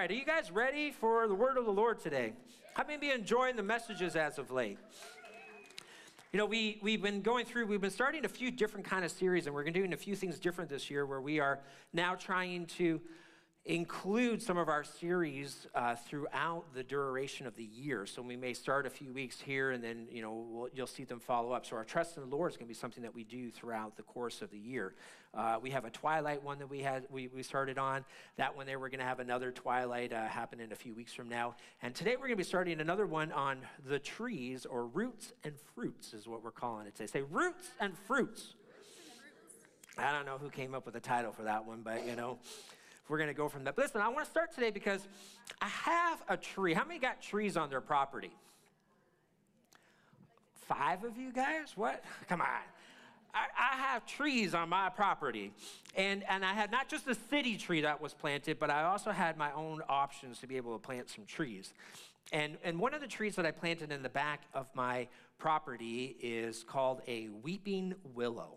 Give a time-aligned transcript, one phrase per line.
[0.00, 2.32] right, are you guys ready for the word of the Lord today?
[2.72, 4.78] How many of you enjoying the messages as of late?
[6.32, 9.10] You know, we, we've been going through, we've been starting a few different kind of
[9.10, 11.58] series, and we're going to do a few things different this year where we are
[11.92, 12.98] now trying to
[13.70, 18.04] include some of our series uh, throughout the duration of the year.
[18.04, 21.04] So we may start a few weeks here, and then you know we'll, you'll see
[21.04, 21.64] them follow up.
[21.64, 23.96] So our trust in the Lord is going to be something that we do throughout
[23.96, 24.94] the course of the year.
[25.32, 28.04] Uh, we have a Twilight one that we had we, we started on.
[28.36, 31.12] That one there, we're going to have another Twilight uh, happen in a few weeks
[31.12, 31.54] from now.
[31.80, 35.54] And today we're going to be starting another one on the trees or roots and
[35.76, 37.06] fruits is what we're calling it today.
[37.06, 38.54] Say roots and fruits.
[39.96, 42.38] I don't know who came up with the title for that one, but you know
[43.10, 43.74] we're going to go from that.
[43.74, 45.06] But listen, I want to start today because
[45.60, 46.72] I have a tree.
[46.72, 48.30] How many got trees on their property?
[50.68, 51.72] Five of you guys?
[51.74, 52.04] What?
[52.28, 52.46] Come on.
[53.34, 55.52] I, I, have trees on my property.
[55.96, 59.10] And, and I had not just a city tree that was planted, but I also
[59.10, 61.72] had my own options to be able to plant some trees.
[62.32, 66.16] And, and one of the trees that I planted in the back of my property
[66.20, 68.54] is called a weeping willow.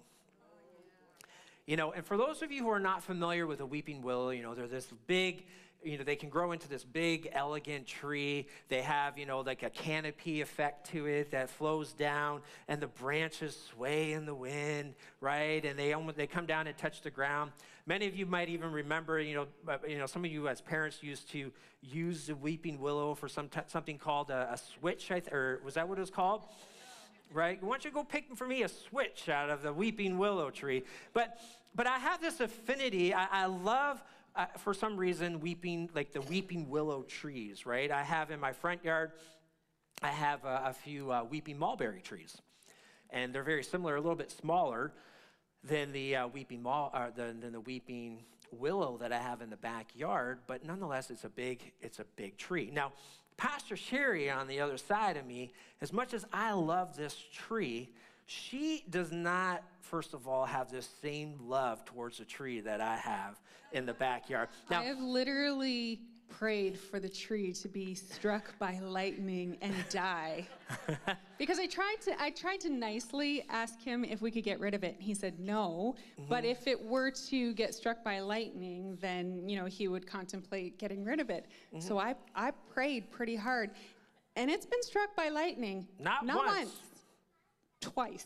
[1.66, 4.32] You know, and for those of you who are not familiar with a weeping willow,
[4.32, 5.46] you know, they're this big,
[5.82, 8.48] you know, they can grow into this big, elegant tree.
[8.68, 12.88] They have, you know, like a canopy effect to it that flows down, and the
[12.88, 15.64] branches sway in the wind, right?
[15.64, 17.54] And they almost they come down and touch the ground.
[17.86, 20.60] Many of you might even remember, you know, uh, you know, some of you as
[20.60, 21.50] parents used to
[21.82, 25.98] use the weeping willow for some something called a, a switch, or was that what
[25.98, 26.44] it was called?
[27.34, 27.62] Right?
[27.62, 30.84] Why don't you go pick for me a switch out of the weeping willow tree?
[31.14, 31.40] But,
[31.76, 33.14] but I have this affinity.
[33.14, 34.04] I, I love,
[34.36, 37.92] uh, for some reason, weeping, like the weeping willow trees, right?
[37.92, 39.12] I have in my front yard,
[40.02, 42.38] I have a, a few uh, weeping mulberry trees.
[43.10, 44.92] And they're very similar, a little bit smaller
[45.64, 48.24] than the uh, weeping mall, uh, than, than the weeping
[48.60, 52.38] willow that I have in the backyard, but nonetheless, it's a big, it's a big
[52.38, 52.70] tree.
[52.74, 52.94] Now,
[53.38, 57.90] Pastor Sheri on the other side of me, as much as I love this tree,
[58.26, 62.96] she does not, first of all, have this same love towards the tree that I
[62.96, 63.40] have
[63.72, 64.50] in the backyard.
[64.70, 66.02] Now, I have literally
[66.40, 70.48] prayed for the tree to be struck by lightning and die.
[71.38, 74.74] because I tried to I tried to nicely ask him if we could get rid
[74.74, 74.96] of it.
[75.00, 76.30] He said no, mm-hmm.
[76.30, 80.78] but if it were to get struck by lightning, then, you know, he would contemplate
[80.80, 81.46] getting rid of it.
[81.74, 81.88] Mm-hmm.
[81.88, 83.72] So I I prayed pretty hard.
[84.36, 85.88] And it's been struck by lightning.
[86.00, 86.58] Not, not once.
[86.58, 86.76] once.
[87.82, 88.26] Twice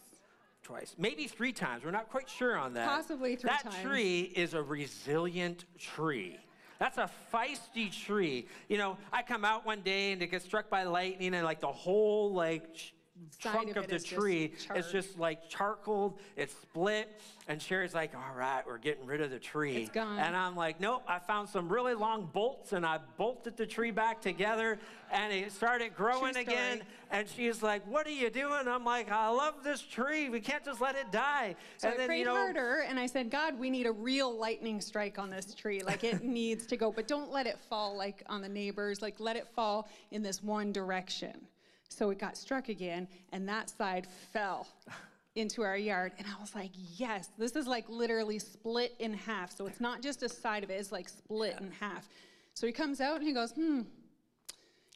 [0.64, 1.86] twice, maybe three times.
[1.86, 2.90] We're not quite sure on that.
[2.90, 3.76] Possibly three that times.
[3.76, 6.38] That tree is a resilient tree.
[6.80, 8.48] That's a feisty tree.
[8.70, 11.62] You know, I come out one day and it gets struck by lightning and like
[11.62, 12.94] the whole like
[13.40, 16.18] trunk of, of the tree just is just like charcoal.
[16.36, 17.22] It's split.
[17.48, 19.78] And Sheri's like, all right, we're getting rid of the tree.
[19.78, 20.20] It's gone.
[20.20, 23.92] And I'm like, nope, I found some really long bolts and I bolted the tree
[23.92, 24.78] back together
[25.12, 26.82] and it started growing again.
[27.10, 28.68] And she's like, what are you doing?
[28.68, 30.28] I'm like, I love this tree.
[30.28, 31.56] We can't just let it die.
[31.78, 33.92] So and I then, prayed you know, harder and I said, God, we need a
[33.92, 35.82] real lightning strike on this tree.
[35.82, 39.02] Like it needs to go, but don't let it fall like on the neighbors.
[39.02, 41.48] Like let it fall in this one direction.
[41.90, 44.68] So it got struck again, and that side fell
[45.36, 46.14] into our yard.
[46.18, 49.56] And I was like, yes, this is like literally split in half.
[49.56, 52.08] So it's not just a side of it, it's like split in half.
[52.54, 53.82] So he comes out and he goes, hmm.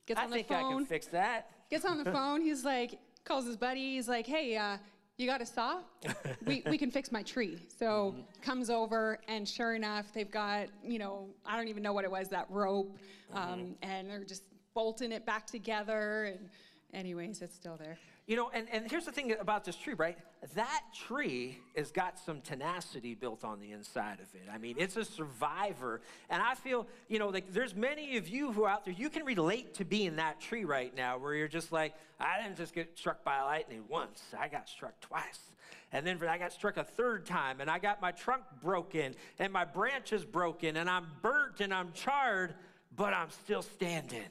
[0.07, 0.73] Gets I on the think phone.
[0.73, 1.51] I can fix that.
[1.69, 2.41] Gets on the phone.
[2.41, 3.95] He's like, calls his buddy.
[3.95, 4.77] He's like, hey, uh,
[5.17, 5.79] you got a saw?
[6.45, 7.59] we, we can fix my tree.
[7.77, 8.21] So mm-hmm.
[8.41, 12.11] comes over, and sure enough, they've got, you know, I don't even know what it
[12.11, 12.97] was, that rope,
[13.33, 13.71] um, mm-hmm.
[13.83, 16.33] and they're just bolting it back together.
[16.33, 16.49] And
[16.93, 17.97] anyways, it's still there.
[18.27, 20.17] You know, and, and here's the thing about this tree, right?
[20.55, 24.47] That tree has got some tenacity built on the inside of it.
[24.51, 26.01] I mean, it's a survivor.
[26.29, 29.09] And I feel, you know, like there's many of you who are out there, you
[29.09, 32.73] can relate to being that tree right now, where you're just like, I didn't just
[32.73, 35.51] get struck by lightning once, I got struck twice.
[35.91, 39.51] And then I got struck a third time, and I got my trunk broken, and
[39.51, 42.53] my branches broken, and I'm burnt and I'm charred,
[42.95, 44.23] but I'm still standing.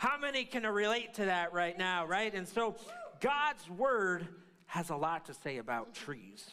[0.00, 2.32] How many can relate to that right now, right?
[2.32, 2.74] And so
[3.20, 4.26] God's word
[4.64, 6.52] has a lot to say about trees.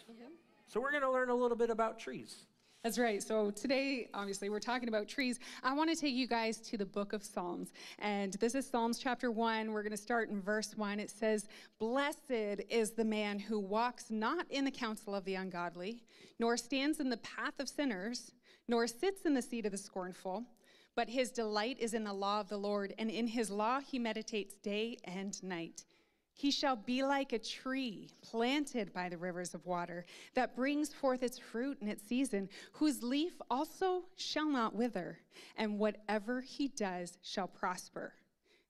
[0.67, 2.43] So we're going to learn a little bit about trees.
[2.83, 3.23] That's right.
[3.23, 5.39] So today, obviously, we're talking about trees.
[5.63, 7.71] I want to take you guys to the book of Psalms.
[7.99, 9.71] And this is Psalms chapter 1.
[9.71, 10.99] We're going to start in verse 1.
[10.99, 11.47] It says,
[11.79, 16.03] Blessed is the man who walks not in the counsel of the ungodly,
[16.37, 18.33] nor stands in the path of sinners,
[18.67, 20.43] nor sits in the seat of the scornful.
[20.97, 23.99] But his delight is in the law of the Lord, and in his law he
[23.99, 25.85] meditates day and night.
[26.33, 31.21] He shall be like a tree planted by the rivers of water that brings forth
[31.21, 35.19] its fruit in its season, whose leaf also shall not wither,
[35.55, 38.15] and whatever he does shall prosper.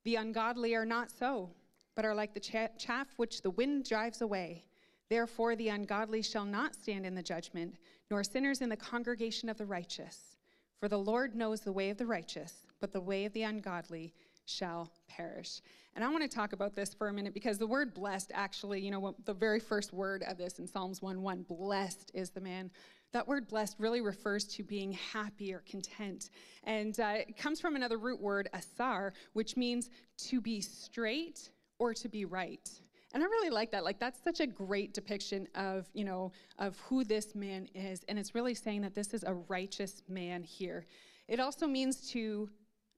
[0.03, 1.51] The ungodly are not so,
[1.95, 4.65] but are like the chaff which the wind drives away.
[5.09, 7.77] Therefore, the ungodly shall not stand in the judgment,
[8.11, 10.36] nor sinners in the congregation of the righteous.
[10.79, 14.13] For the Lord knows the way of the righteous, but the way of the ungodly
[14.45, 15.61] shall perish.
[15.95, 18.81] And I want to talk about this for a minute because the word blessed actually,
[18.81, 22.41] you know, the very first word of this in Psalms 1 1, blessed is the
[22.41, 22.69] man.
[23.13, 26.29] That word blessed really refers to being happy or content.
[26.63, 29.89] And uh, it comes from another root word, asar, which means
[30.29, 32.69] to be straight or to be right.
[33.17, 33.83] And I really like that.
[33.83, 38.03] Like that's such a great depiction of, you know, of who this man is.
[38.07, 40.85] And it's really saying that this is a righteous man here.
[41.27, 42.47] It also means to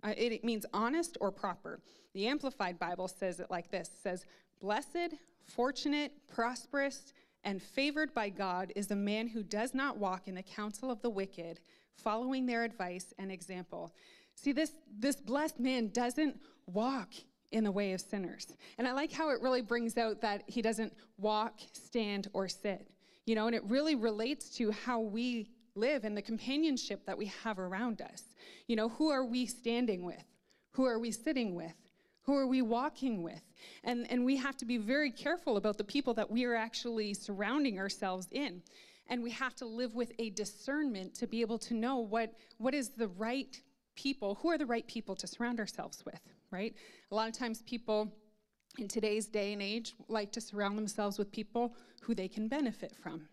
[0.03, 1.79] uh, it, it means honest or proper.
[2.13, 4.25] The Amplified Bible says it like this it says,
[4.59, 7.13] Blessed, fortunate, prosperous,
[7.45, 11.01] and favored by God is the man who does not walk in the counsel of
[11.01, 11.61] the wicked,
[11.95, 13.93] following their advice and example.
[14.35, 17.13] See, this, this blessed man doesn't walk
[17.51, 18.47] in the way of sinners.
[18.77, 22.89] And I like how it really brings out that he doesn't walk, stand, or sit.
[23.25, 27.27] You know, and it really relates to how we live and the companionship that we
[27.43, 28.23] have around us.
[28.67, 30.23] You know, who are we standing with?
[30.71, 31.73] Who are we sitting with?
[32.23, 33.41] Who are we walking with?
[33.83, 37.13] And, and we have to be very careful about the people that we are actually
[37.13, 38.61] surrounding ourselves in.
[39.07, 42.75] And we have to live with a discernment to be able to know what, what
[42.75, 43.59] is the right
[43.95, 46.73] people, who are the right people to surround ourselves with, right?
[47.11, 48.11] A lot of times people
[48.77, 52.95] in today's day and age like to surround themselves with people who they can benefit
[52.95, 53.27] from.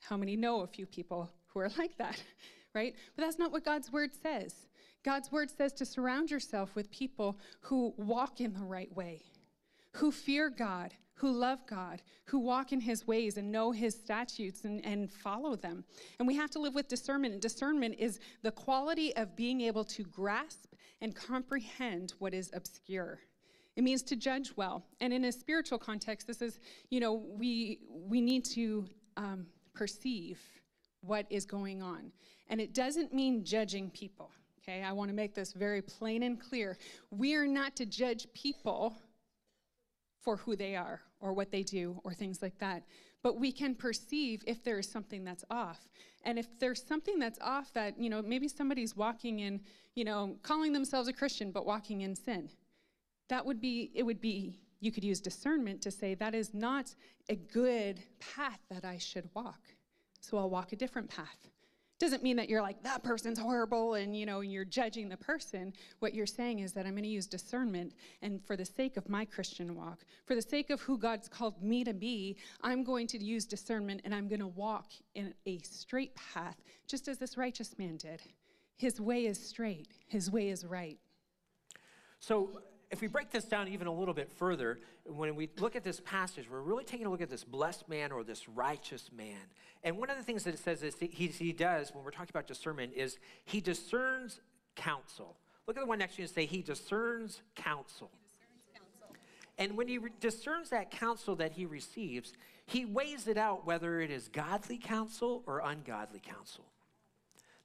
[0.00, 2.22] How many know a few people who are like that,
[2.74, 2.94] right?
[3.16, 4.54] But that's not what God's word says.
[5.04, 9.22] God's word says to surround yourself with people who walk in the right way,
[9.92, 14.64] who fear God, who love God, who walk in his ways and know his statutes
[14.64, 15.84] and, and follow them.
[16.18, 17.32] And we have to live with discernment.
[17.32, 20.67] And discernment is the quality of being able to grasp
[21.00, 23.20] and comprehend what is obscure.
[23.76, 24.84] It means to judge well.
[25.00, 26.58] And in a spiritual context, this is,
[26.90, 28.86] you know, we, we need to
[29.16, 30.40] um, perceive
[31.00, 32.10] what is going on.
[32.48, 34.30] And it doesn't mean judging people.
[34.60, 36.76] Okay, I want to make this very plain and clear.
[37.10, 38.96] We are not to judge people
[40.20, 42.82] for who they are or what they do or things like that.
[43.22, 45.88] But we can perceive if there is something that's off.
[46.24, 49.60] And if there's something that's off that, you know, maybe somebody's walking in,
[49.94, 52.48] you know, calling themselves a Christian but walking in sin.
[53.28, 56.94] That would be, it would be, you could use discernment to say that is not
[57.28, 59.60] a good path that I should walk
[60.20, 61.48] so I'll walk a different path.
[61.98, 65.72] Doesn't mean that you're like, that person's horrible and you know, you're judging the person.
[65.98, 69.08] What you're saying is that I'm going to use discernment and for the sake of
[69.08, 73.08] my Christian walk, for the sake of who God's called me to be, I'm going
[73.08, 76.56] to use discernment and I'm going to walk in a straight path,
[76.86, 78.22] just as this righteous man did.
[78.76, 80.98] His way is straight, his way is right.
[82.20, 85.84] So if we break this down even a little bit further, when we look at
[85.84, 89.36] this passage, we're really taking a look at this blessed man or this righteous man.
[89.84, 92.30] And one of the things that it says is he, he does when we're talking
[92.30, 94.40] about discernment is he discerns
[94.74, 95.36] counsel.
[95.66, 98.10] Look at the one next to you and say, he discerns counsel.
[99.58, 102.32] And when he re- discerns that counsel that he receives,
[102.64, 106.64] he weighs it out whether it is godly counsel or ungodly counsel.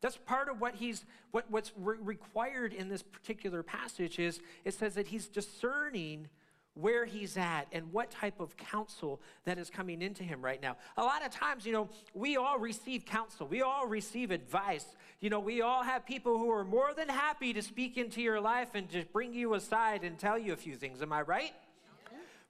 [0.04, 4.74] That's part of what he's what, what's re- required in this particular passage is it
[4.74, 6.28] says that he's discerning
[6.74, 10.76] where he's at and what type of counsel that is coming into him right now.
[10.98, 13.48] A lot of times, you know, we all receive counsel.
[13.48, 14.86] We all receive advice.
[15.22, 18.42] You know, we all have people who are more than happy to speak into your
[18.42, 21.02] life and just bring you aside and tell you a few things.
[21.02, 21.54] Am I right?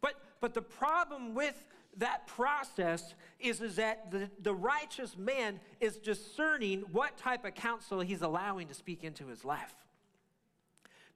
[0.01, 1.63] But but the problem with
[1.97, 7.99] that process is, is that the, the righteous man is discerning what type of counsel
[7.99, 9.73] he's allowing to speak into his life.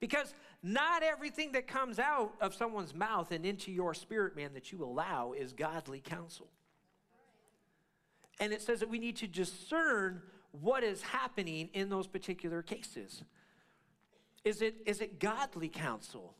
[0.00, 4.70] Because not everything that comes out of someone's mouth and into your spirit, man, that
[4.70, 6.48] you allow is godly counsel.
[8.40, 13.24] And it says that we need to discern what is happening in those particular cases.
[14.44, 16.34] Is it, is it godly counsel?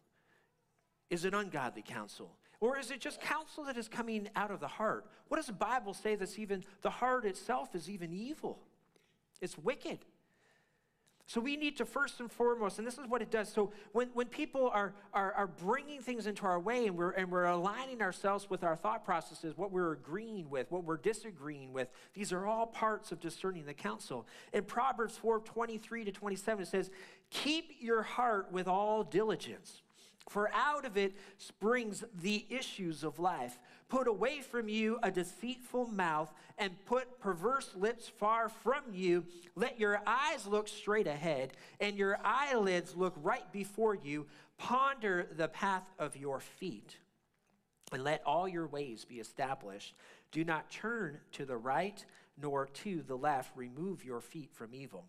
[1.10, 2.30] Is it ungodly counsel?
[2.60, 5.06] Or is it just counsel that is coming out of the heart?
[5.28, 8.58] What does the Bible say that's even, the heart itself is even evil?
[9.40, 9.98] It's wicked.
[11.28, 13.52] So we need to first and foremost, and this is what it does.
[13.52, 17.30] So when, when people are, are, are bringing things into our way and we're, and
[17.30, 21.88] we're aligning ourselves with our thought processes, what we're agreeing with, what we're disagreeing with,
[22.14, 24.26] these are all parts of discerning the counsel.
[24.54, 26.90] In Proverbs 4 23 to 27, it says,
[27.28, 29.82] Keep your heart with all diligence
[30.28, 33.58] For out of it springs the issues of life.
[33.88, 39.24] Put away from you a deceitful mouth and put perverse lips far from you.
[39.56, 44.26] Let your eyes look straight ahead and your eyelids look right before you.
[44.58, 46.96] Ponder the path of your feet
[47.92, 49.94] and let all your ways be established.
[50.30, 52.04] Do not turn to the right
[52.40, 53.56] nor to the left.
[53.56, 55.06] Remove your feet from evil.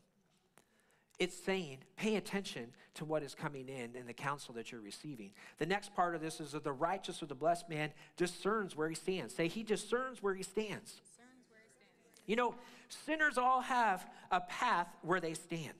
[1.19, 5.31] It's saying, pay attention to what is coming in and the counsel that you're receiving.
[5.57, 8.87] The next part of this is that the righteous or the blessed man discerns where
[8.87, 9.35] he stands.
[9.35, 11.01] Say, he discerns where he stands.
[11.17, 12.21] Where he stands.
[12.25, 12.55] You know,
[12.87, 15.73] sinners all have a path where they stand.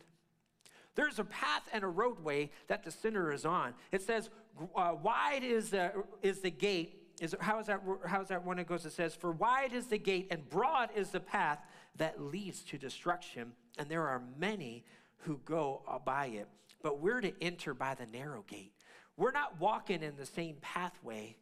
[0.96, 3.74] There's a path and a roadway that the sinner is on.
[3.93, 4.29] It says,
[4.75, 6.96] uh, wide is the, is the gate.
[7.22, 8.86] Is, how, is that, how is that when it goes?
[8.86, 11.60] It says, For wide is the gate and broad is the path
[11.96, 14.84] that leads to destruction, and there are many
[15.19, 16.47] who go uh, by it.
[16.81, 18.73] But we're to enter by the narrow gate.
[19.17, 21.35] We're not walking in the same pathway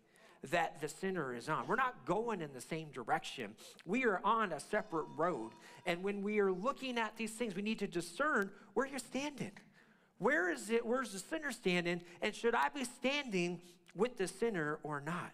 [0.52, 1.68] that the sinner is on.
[1.68, 3.56] We're not going in the same direction.
[3.86, 5.52] We are on a separate road.
[5.86, 9.52] And when we are looking at these things, we need to discern where you're standing.
[10.20, 10.86] Where is it?
[10.86, 12.02] Where's the sinner standing?
[12.22, 13.62] And should I be standing
[13.96, 15.34] with the sinner or not?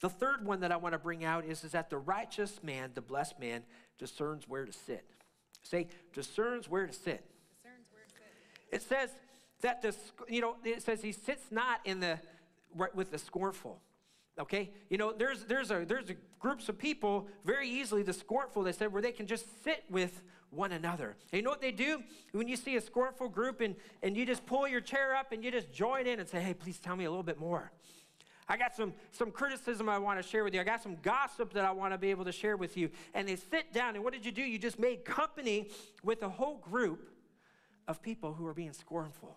[0.00, 2.92] The third one that I want to bring out is, is that the righteous man,
[2.94, 3.64] the blessed man,
[3.98, 5.04] discerns where to sit.
[5.62, 7.24] Say, discerns where to sit.
[7.62, 8.74] Discerns where to sit.
[8.74, 9.10] It says
[9.62, 9.94] that the,
[10.28, 12.18] you know, it says he sits not in the,
[12.94, 13.80] with the scornful.
[14.38, 18.62] Okay, you know, there's there's a there's a groups of people very easily the scornful.
[18.62, 21.16] They said where they can just sit with one another.
[21.32, 24.24] And you know what they do when you see a scornful group and and you
[24.24, 26.94] just pull your chair up and you just join in and say, hey, please tell
[26.94, 27.72] me a little bit more.
[28.48, 30.60] I got some, some criticism I want to share with you.
[30.60, 32.90] I got some gossip that I want to be able to share with you.
[33.12, 34.42] And they sit down, and what did you do?
[34.42, 35.68] You just made company
[36.02, 37.10] with a whole group
[37.86, 39.36] of people who are being scornful,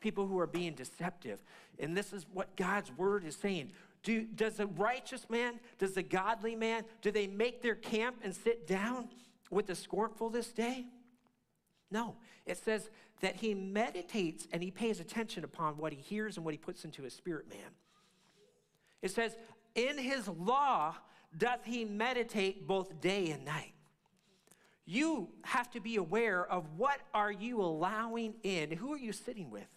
[0.00, 1.42] people who are being deceptive.
[1.78, 3.72] And this is what God's word is saying.
[4.02, 8.34] Do, does the righteous man, does the godly man, do they make their camp and
[8.34, 9.08] sit down
[9.50, 10.86] with the scornful this day?
[11.90, 12.16] No.
[12.46, 12.90] It says
[13.20, 16.84] that he meditates and he pays attention upon what he hears and what he puts
[16.84, 17.70] into his spirit man.
[19.02, 19.36] It says,
[19.74, 20.94] In his law
[21.36, 23.72] doth he meditate both day and night.
[24.84, 28.72] You have to be aware of what are you allowing in?
[28.72, 29.68] Who are you sitting with?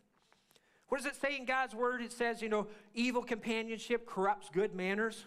[0.89, 2.01] What does it say in God's word?
[2.01, 5.25] It says, you know, evil companionship corrupts good manners.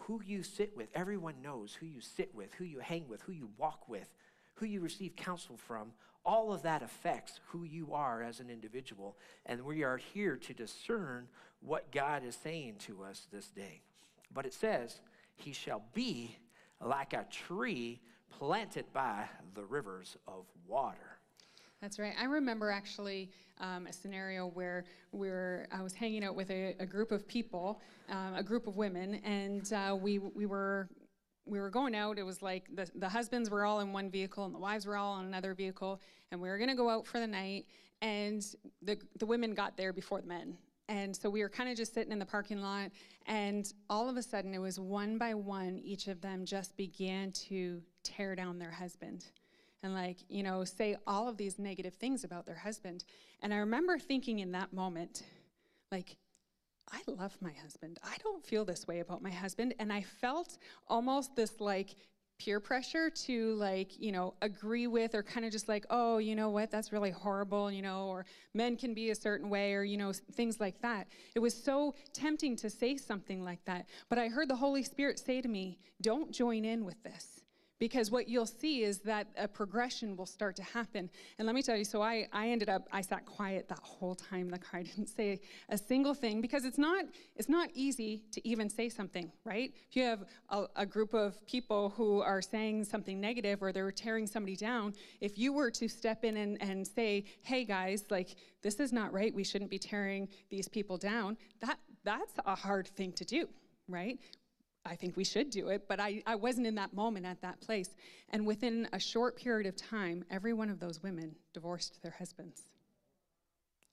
[0.00, 3.32] Who you sit with, everyone knows who you sit with, who you hang with, who
[3.32, 4.14] you walk with,
[4.54, 5.92] who you receive counsel from
[6.26, 9.16] all of that affects who you are as an individual.
[9.46, 11.28] And we are here to discern
[11.60, 13.80] what God is saying to us this day.
[14.34, 15.00] But it says,
[15.36, 16.36] He shall be
[16.84, 18.00] like a tree
[18.38, 21.20] planted by the rivers of water.
[21.80, 22.14] That's right.
[22.18, 23.30] I remember actually
[23.60, 27.28] um, a scenario where we were, I was hanging out with a, a group of
[27.28, 27.80] people,
[28.10, 30.88] um, a group of women, and uh, we, we were
[31.46, 32.18] we were going out.
[32.18, 34.96] It was like the, the husbands were all in one vehicle and the wives were
[34.96, 36.00] all on another vehicle.
[36.30, 37.66] And we were going to go out for the night.
[38.02, 38.44] And
[38.82, 40.56] the, the women got there before the men.
[40.88, 42.90] And so we were kind of just sitting in the parking lot.
[43.26, 47.32] And all of a sudden, it was one by one, each of them just began
[47.32, 49.24] to tear down their husband
[49.82, 53.04] and, like, you know, say all of these negative things about their husband.
[53.42, 55.22] And I remember thinking in that moment,
[55.92, 56.16] like,
[56.92, 57.98] I love my husband.
[58.04, 59.74] I don't feel this way about my husband.
[59.78, 61.96] And I felt almost this like
[62.38, 66.36] peer pressure to like, you know, agree with or kind of just like, oh, you
[66.36, 69.82] know what, that's really horrible, you know, or men can be a certain way or,
[69.82, 71.06] you know, things like that.
[71.34, 73.88] It was so tempting to say something like that.
[74.08, 77.40] But I heard the Holy Spirit say to me, don't join in with this
[77.78, 81.10] because what you'll see is that a progression will start to happen.
[81.38, 84.14] And let me tell you so i, I ended up i sat quiet that whole
[84.14, 84.46] time.
[84.46, 87.04] In the car i didn't say a single thing because it's not
[87.36, 89.72] it's not easy to even say something right?
[89.88, 93.92] If you have a, a group of people who are saying something negative or they're
[93.92, 98.36] tearing somebody down if you were to step in and, and say hey guys like
[98.62, 99.32] this is not right.
[99.32, 103.48] We shouldn't be tearing these people down that that's a hard thing to do
[103.88, 104.18] right
[104.86, 107.60] I think we should do it, but I, I wasn't in that moment at that
[107.60, 107.90] place.
[108.30, 112.62] And within a short period of time, every one of those women divorced their husbands.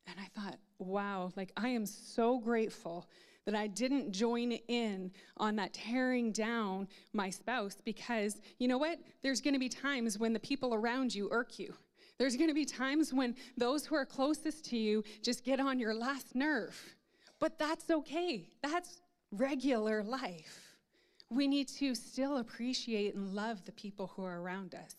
[0.07, 3.07] And I thought, wow, like I am so grateful
[3.45, 8.99] that I didn't join in on that tearing down my spouse because you know what?
[9.21, 11.73] There's going to be times when the people around you irk you.
[12.19, 15.79] There's going to be times when those who are closest to you just get on
[15.79, 16.79] your last nerve.
[17.39, 18.47] But that's okay.
[18.61, 20.62] That's regular life
[21.33, 24.95] we need to still appreciate and love the people who are around us.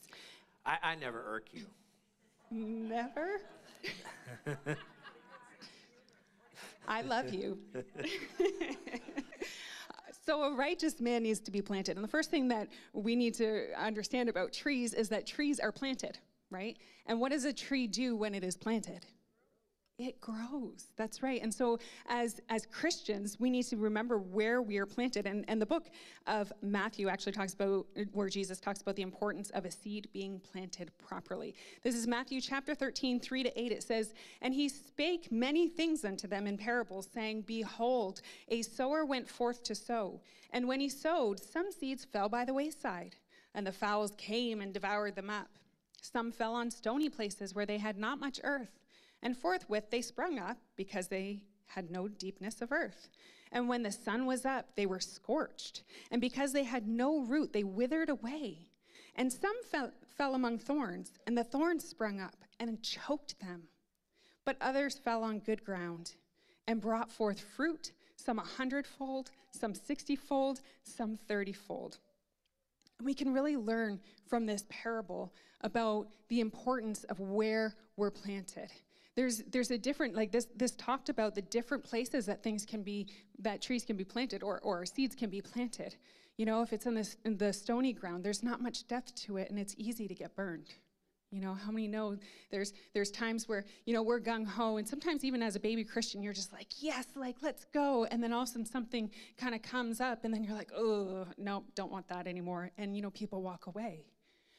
[0.66, 1.66] I, I never irk you.
[2.50, 3.40] Never?
[6.86, 7.58] I love you.
[10.26, 11.96] so, a righteous man needs to be planted.
[11.96, 15.72] And the first thing that we need to understand about trees is that trees are
[15.72, 16.18] planted,
[16.50, 16.76] right?
[17.06, 19.06] And what does a tree do when it is planted?
[19.98, 20.88] It grows.
[20.96, 21.40] That's right.
[21.40, 25.26] And so as as christians we need to remember where we are planted.
[25.26, 25.88] And, and the book
[26.26, 30.40] of matthew actually talks about where jesus talks about the importance of a seed being
[30.40, 31.54] planted properly.
[31.82, 36.04] This is matthew chapter 13 3 to 8 it says and he spake many things
[36.04, 40.20] unto them in parables saying behold a sower went forth to sow.
[40.52, 43.14] And when he sowed some seeds fell by the wayside
[43.54, 45.48] and the fowls came and devoured them up.
[46.02, 48.83] Some fell on stony places where they had not much earth
[49.24, 53.08] and forthwith they sprung up, because they had no deepness of earth.
[53.50, 55.82] And when the sun was up, they were scorched.
[56.10, 58.68] And because they had no root, they withered away.
[59.16, 63.62] And some fell, fell among thorns, and the thorns sprung up and choked them.
[64.44, 66.14] But others fell on good ground
[66.66, 71.98] and brought forth fruit, some a hundredfold, some sixtyfold, some thirtyfold.
[72.98, 78.70] And we can really learn from this parable about the importance of where we're planted
[79.16, 82.82] there's there's a different like this this talked about the different places that things can
[82.82, 85.96] be that trees can be planted or or seeds can be planted.
[86.36, 89.36] You know if it's in this in the stony ground there's not much depth to
[89.36, 90.74] it and it's easy to get burned.
[91.30, 92.16] You know how many know
[92.50, 96.22] there's there's times where you know we're gung-ho and sometimes even as a baby christian
[96.22, 98.04] you're just like yes like let's go.
[98.10, 100.70] And then all of a sudden something kind of comes up and then you're like
[100.76, 102.70] oh no don't want that anymore.
[102.78, 104.06] And you know people walk away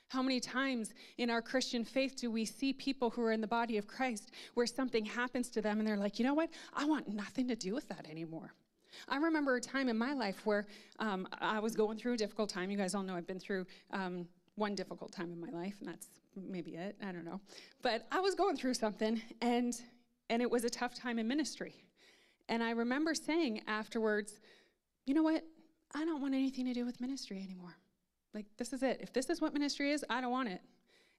[0.07, 3.47] how many times in our Christian faith do we see people who are in the
[3.47, 6.49] body of Christ where something happens to them and they're like, you know what?
[6.73, 8.53] I want nothing to do with that anymore.
[9.09, 10.67] I remember a time in my life where
[10.99, 12.71] um, I was going through a difficult time.
[12.71, 15.89] You guys all know I've been through um, one difficult time in my life, and
[15.89, 16.95] that's maybe it.
[17.05, 17.41] I don't know.
[17.81, 19.79] But I was going through something, and,
[20.29, 21.73] and it was a tough time in ministry.
[22.47, 24.39] And I remember saying afterwards,
[25.05, 25.43] you know what?
[25.93, 27.75] I don't want anything to do with ministry anymore.
[28.35, 28.99] Like, this is it.
[29.01, 30.61] If this is what ministry is, I don't want it.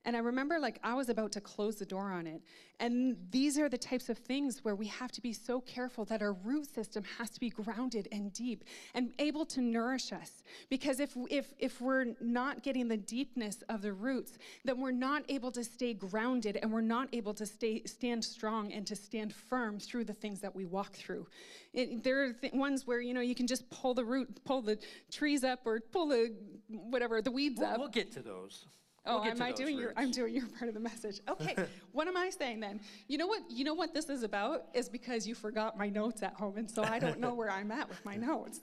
[0.06, 2.40] And I remember, like, I was about to close the door on it.
[2.78, 6.23] And these are the types of things where we have to be so careful that
[6.23, 8.62] our root system has to be grounded and deep
[8.95, 10.45] and able to nourish us.
[10.71, 15.25] Because if, if, if we're not getting the deepness of the roots, then we're not
[15.28, 19.34] able to stay grounded and we're not able to stay, stand strong and to stand
[19.34, 21.26] firm through the things that we walk through.
[21.75, 24.62] It, there are th- ones where, you know, you can just pull the root, pull
[24.62, 24.78] the
[25.10, 26.32] trees up or pull the,
[26.69, 27.78] whatever, the weeds we'll, up.
[27.78, 28.66] We'll get to those.
[29.06, 29.92] Oh, We'll am I doing your?
[29.97, 31.21] I'm doing your part of the message.
[31.28, 31.54] Okay,
[31.92, 32.80] what am I saying then?
[33.08, 33.42] You know what?
[33.49, 36.71] You know what this is about is because you forgot my notes at home, and
[36.71, 38.60] so I don't know where I'm at with my notes.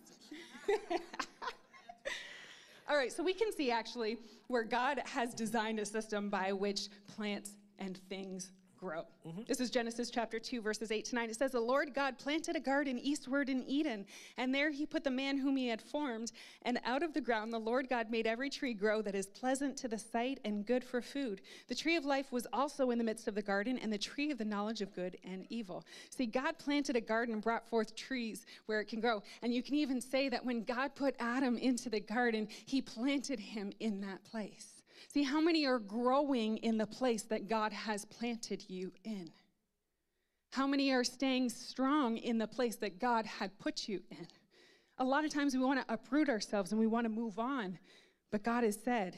[2.89, 6.89] All right, so we can see actually where God has designed a system by which
[7.15, 8.51] plants and things
[8.83, 9.05] grow.
[9.25, 9.43] Mm-hmm.
[9.47, 11.29] This is Genesis chapter 2, verses 8 to 9.
[11.29, 14.05] It says, The Lord God planted a garden eastward in Eden,
[14.37, 16.33] and there he put the man whom he had formed.
[16.63, 19.77] And out of the ground the Lord God made every tree grow that is pleasant
[19.77, 21.39] to the sight and good for food.
[21.69, 24.31] The tree of life was also in the midst of the garden, and the tree
[24.31, 25.85] of the knowledge of good and evil.
[26.09, 29.23] See, God planted a garden and brought forth trees where it can grow.
[29.41, 33.39] And you can even say that when God put Adam into the garden, he planted
[33.39, 34.72] him in that place.
[35.13, 39.29] See, how many are growing in the place that God has planted you in?
[40.51, 44.27] How many are staying strong in the place that God had put you in?
[44.97, 47.77] A lot of times we want to uproot ourselves and we want to move on,
[48.31, 49.17] but God has said,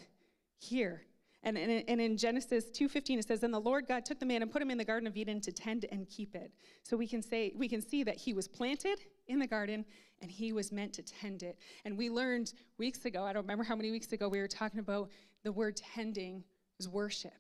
[0.58, 1.04] here.
[1.44, 4.42] And, and, and in Genesis 2:15 it says, "And the Lord God took the man
[4.42, 7.08] and put him in the garden of Eden to tend and keep it." So we
[7.08, 9.86] can say we can see that he was planted in the garden
[10.22, 11.60] and he was meant to tend it.
[11.84, 14.80] And we learned weeks ago, I don't remember how many weeks ago we were talking
[14.80, 15.12] about
[15.46, 16.44] the word tending
[16.80, 17.32] is worship.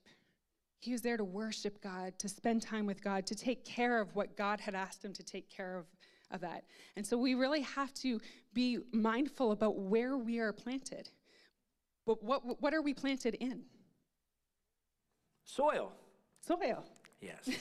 [0.80, 4.15] He was there to worship God, to spend time with God, to take care of
[4.15, 5.86] what God had asked him to take care of,
[6.30, 6.63] of that.
[6.96, 8.22] And so we really have to
[8.54, 11.10] be mindful about where we are planted.
[12.06, 13.63] But what, what are we planted in?
[15.44, 15.91] Soil.
[16.41, 16.86] Soil.
[17.20, 17.50] Yes.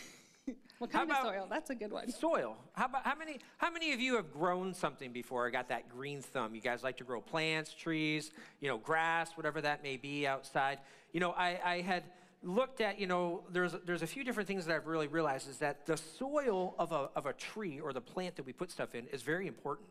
[0.78, 1.46] what kind of soil?
[1.48, 2.10] That's a good one.
[2.10, 2.56] Soil.
[2.72, 5.46] How about how many how many of you have grown something before?
[5.46, 6.54] I got that green thumb.
[6.54, 10.78] You guys like to grow plants, trees, you know, grass, whatever that may be outside.
[11.12, 12.04] You know, I, I had
[12.42, 15.58] looked at, you know, there's there's a few different things that I've really realized is
[15.58, 18.94] that the soil of a of a tree or the plant that we put stuff
[18.94, 19.88] in is very important.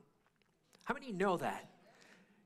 [0.83, 1.69] How many know that?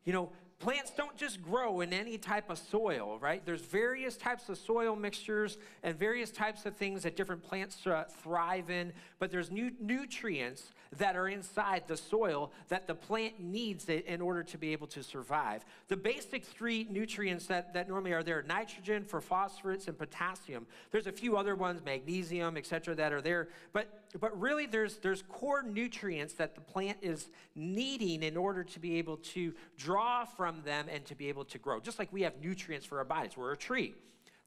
[0.05, 3.45] You know, plants don't just grow in any type of soil, right?
[3.45, 8.05] There's various types of soil mixtures and various types of things that different plants uh,
[8.23, 13.87] thrive in, but there's nu- nutrients that are inside the soil that the plant needs
[13.89, 15.63] in order to be able to survive.
[15.89, 20.65] The basic three nutrients that, that normally are there nitrogen, for phosphorus, and potassium.
[20.91, 24.97] There's a few other ones, magnesium, et cetera, that are there, but, but really there's,
[24.97, 30.25] there's core nutrients that the plant is needing in order to be able to draw
[30.25, 31.79] from them and to be able to grow.
[31.79, 33.93] Just like we have nutrients for our bodies, we're a tree.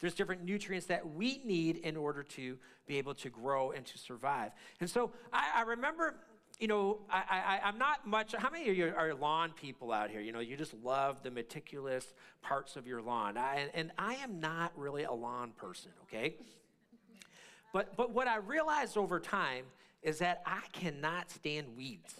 [0.00, 3.98] There's different nutrients that we need in order to be able to grow and to
[3.98, 4.52] survive.
[4.80, 6.16] And so I, I remember
[6.60, 8.34] you know, I, am not much.
[8.34, 10.20] How many of you are lawn people out here?
[10.20, 13.38] You know, you just love the meticulous parts of your lawn.
[13.38, 16.34] I, and I am not really a lawn person, okay?
[17.72, 19.64] But, but what I realized over time
[20.02, 22.14] is that I cannot stand weeds.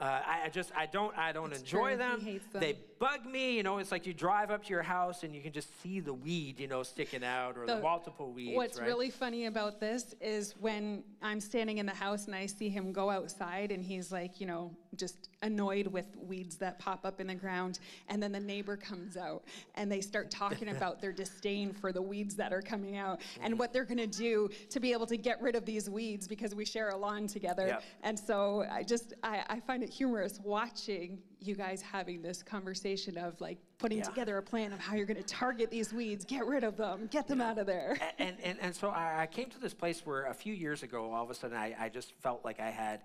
[0.00, 2.24] Uh, I, I, just I don't I don't it's enjoy them.
[2.24, 2.40] them.
[2.60, 3.56] They bug me.
[3.56, 6.00] You know, it's like you drive up to your house and you can just see
[6.00, 8.56] the weed, you know, sticking out or the, the multiple weeds.
[8.56, 8.86] What's right?
[8.86, 12.92] really funny about this is when I'm standing in the house and I see him
[12.92, 17.26] go outside and he's like, you know, just annoyed with weeds that pop up in
[17.26, 19.44] the ground, and then the neighbor comes out
[19.76, 23.56] and they start talking about their disdain for the weeds that are coming out and
[23.58, 26.54] what they're going to do to be able to get rid of these weeds because
[26.54, 27.68] we share a lawn together.
[27.68, 27.82] Yep.
[28.02, 33.16] And so I just I, I find it humorous watching you guys having this conversation
[33.16, 34.04] of like putting yeah.
[34.04, 37.08] together a plan of how you're going to target these weeds, get rid of them,
[37.10, 37.98] get them out of there.
[38.18, 41.22] And, and, and so I, came to this place where a few years ago, all
[41.22, 43.02] of a sudden, I, I just felt like I had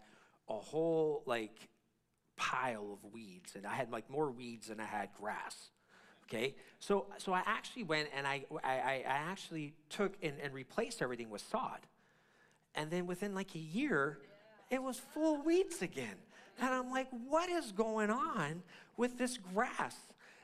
[0.49, 1.69] a whole like
[2.35, 5.69] pile of weeds, and I had like more weeds than I had grass.
[6.25, 11.01] Okay, so so I actually went and I I, I actually took and, and replaced
[11.01, 11.79] everything with sod,
[12.75, 14.19] and then within like a year,
[14.69, 16.15] it was full weeds again.
[16.59, 18.63] And I'm like, what is going on
[18.97, 19.95] with this grass?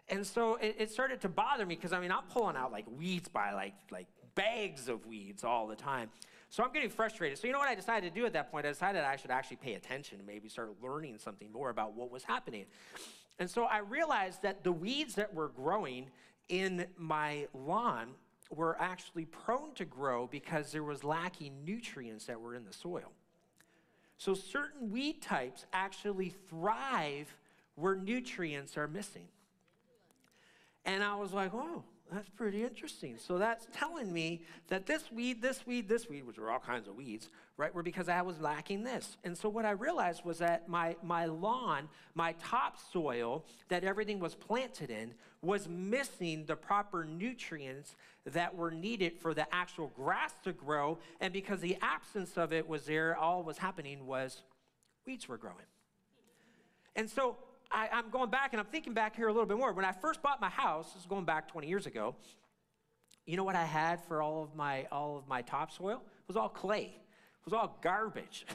[0.09, 2.85] And so it, it started to bother me because I mean, I'm pulling out like
[2.97, 6.09] weeds by like, like bags of weeds all the time.
[6.49, 7.37] So I'm getting frustrated.
[7.37, 8.65] So you know what I decided to do at that point?
[8.65, 12.23] I decided I should actually pay attention maybe start learning something more about what was
[12.23, 12.65] happening.
[13.37, 16.07] And so I realized that the weeds that were growing
[16.49, 18.09] in my lawn
[18.49, 23.11] were actually prone to grow because there was lacking nutrients that were in the soil.
[24.19, 27.34] So certain weed types actually thrive
[27.75, 29.29] where nutrients are missing.
[30.84, 33.17] And I was like, oh, that's pretty interesting.
[33.17, 36.87] So that's telling me that this weed, this weed, this weed, which were all kinds
[36.87, 39.17] of weeds, right, were because I was lacking this.
[39.23, 44.33] And so what I realized was that my, my lawn, my topsoil that everything was
[44.33, 47.95] planted in, was missing the proper nutrients
[48.25, 50.97] that were needed for the actual grass to grow.
[51.21, 54.41] And because the absence of it was there, all was happening was
[55.05, 55.57] weeds were growing.
[56.95, 57.37] And so
[57.71, 59.73] I, am going back and I'm thinking back here a little bit more.
[59.73, 62.15] When I first bought my house, this is going back 20 years ago,
[63.25, 65.97] you know what I had for all of my all of my topsoil?
[65.97, 66.95] It was all clay.
[66.95, 68.45] It was all garbage.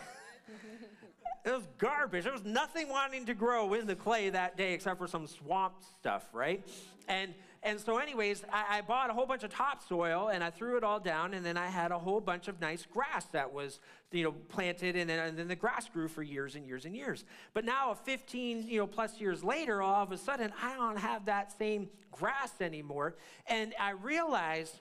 [1.44, 2.24] it was garbage.
[2.24, 5.74] There was nothing wanting to grow in the clay that day except for some swamp
[6.00, 6.66] stuff, right?
[7.06, 10.76] And and so, anyways, I, I, bought a whole bunch of topsoil and I threw
[10.76, 13.80] it all down, and then I had a whole bunch of nice grass that was,
[14.12, 16.94] you know, planted, and then, and then the grass grew for years and years and
[16.94, 17.24] years.
[17.54, 21.24] But now, 15, you know, plus years later, all of a sudden, I don't have
[21.24, 24.78] that same grass anymore, and I realized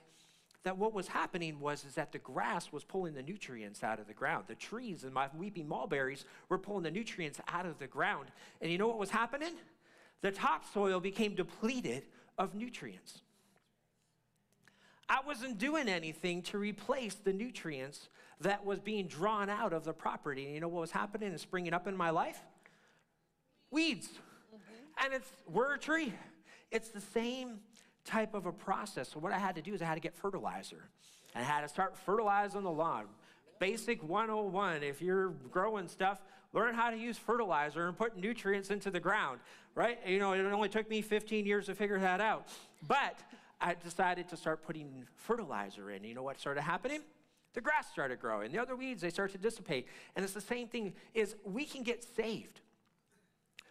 [0.64, 4.06] that what was happening was is that the grass was pulling the nutrients out of
[4.06, 4.44] the ground.
[4.48, 8.28] The trees and my weeping mulberries were pulling the nutrients out of the ground.
[8.62, 9.52] And you know what was happening?
[10.22, 12.04] The topsoil became depleted
[12.38, 13.20] of nutrients.
[15.08, 18.08] I wasn't doing anything to replace the nutrients
[18.40, 20.46] that was being drawn out of the property.
[20.46, 22.40] And you know what was happening and springing up in my life?
[23.70, 24.08] Weeds.
[24.08, 25.04] Mm-hmm.
[25.04, 26.12] And it's, we're a tree.
[26.70, 27.60] It's the same
[28.04, 29.10] type of a process.
[29.10, 30.88] So what I had to do is I had to get fertilizer.
[31.34, 33.06] And I had to start fertilizing the lawn.
[33.58, 34.82] Basic 101.
[34.82, 36.20] If you're growing stuff,
[36.54, 39.40] learn how to use fertilizer and put nutrients into the ground,
[39.74, 39.98] right?
[40.06, 42.48] You know, it only took me 15 years to figure that out.
[42.86, 43.18] But
[43.60, 46.04] I decided to start putting fertilizer in.
[46.04, 47.00] You know what started happening?
[47.54, 48.52] The grass started growing.
[48.52, 49.88] The other weeds, they start to dissipate.
[50.16, 52.60] And it's the same thing is we can get saved.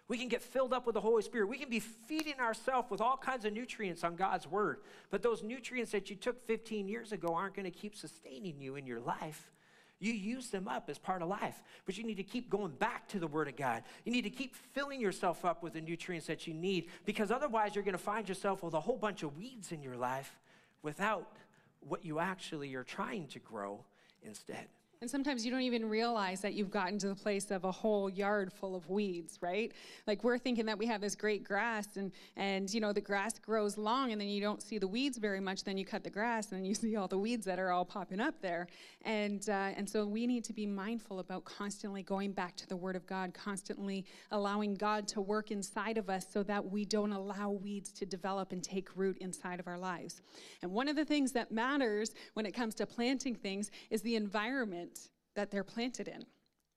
[0.10, 1.48] We can get filled up with the Holy Spirit.
[1.48, 4.80] We can be feeding ourselves with all kinds of nutrients on God's word.
[5.10, 8.76] But those nutrients that you took 15 years ago aren't going to keep sustaining you
[8.76, 9.52] in your life.
[10.00, 13.08] You use them up as part of life, but you need to keep going back
[13.10, 13.84] to the Word of God.
[14.04, 17.76] You need to keep filling yourself up with the nutrients that you need because otherwise
[17.76, 20.40] you're going to find yourself with a whole bunch of weeds in your life
[20.82, 21.38] without
[21.80, 23.80] what you actually are trying to grow
[24.24, 24.68] instead.
[25.04, 28.10] And sometimes you don't even realize that you've gotten to the place of a whole
[28.10, 29.74] yard full of weeds, right?
[30.08, 33.38] Like we're thinking that we have this great grass and and you know the grass
[33.38, 35.66] grows long and then you don't see the weeds very much.
[35.66, 38.22] Then you cut the grass and you see all the weeds that are all popping
[38.22, 38.66] up there.
[39.02, 42.78] And uh, and so we need to be mindful about constantly going back to the
[42.78, 47.12] Word of God, constantly allowing God to work inside of us so that we don't
[47.12, 50.22] allow weeds to develop and take root inside of our lives.
[50.62, 54.16] And one of the things that matters when it comes to planting things is the
[54.16, 54.93] environment
[55.36, 56.26] that they're planted in,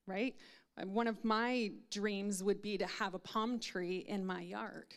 [0.06, 0.34] right?
[0.84, 4.94] One of my dreams would be to have a palm tree in my yard,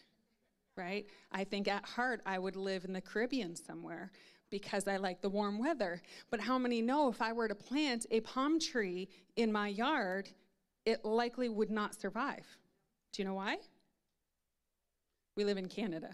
[0.76, 1.06] right?
[1.32, 4.12] I think at heart I would live in the Caribbean somewhere
[4.50, 6.02] because I like the warm weather.
[6.32, 10.30] But how many know if I were to plant a palm tree in my yard,
[10.86, 12.46] it likely would not survive?
[13.14, 13.58] Do you know why?
[15.36, 16.10] We live in Canada.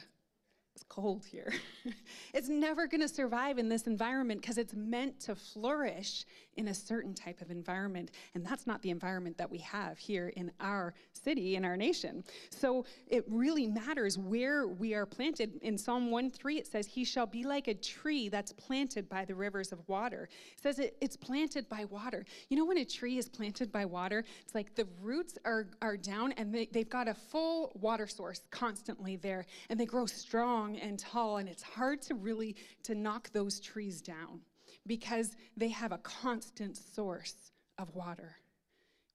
[0.76, 1.54] It's cold here.
[2.34, 6.26] it's never going to survive in this environment because it's meant to flourish
[6.58, 8.12] in a certain type of environment.
[8.34, 12.26] And that's not the environment that we have here in our city, in our nation.
[12.50, 15.60] So it really matters where we are planted.
[15.62, 19.24] In Psalm 1 3, it says, He shall be like a tree that's planted by
[19.24, 20.28] the rivers of water.
[20.58, 22.26] It says it, it's planted by water.
[22.50, 25.96] You know, when a tree is planted by water, it's like the roots are, are
[25.96, 30.65] down and they, they've got a full water source constantly there, and they grow strong
[30.66, 34.42] long and tall, and it's hard to really to knock those trees down
[34.88, 38.38] because they have a constant source of water.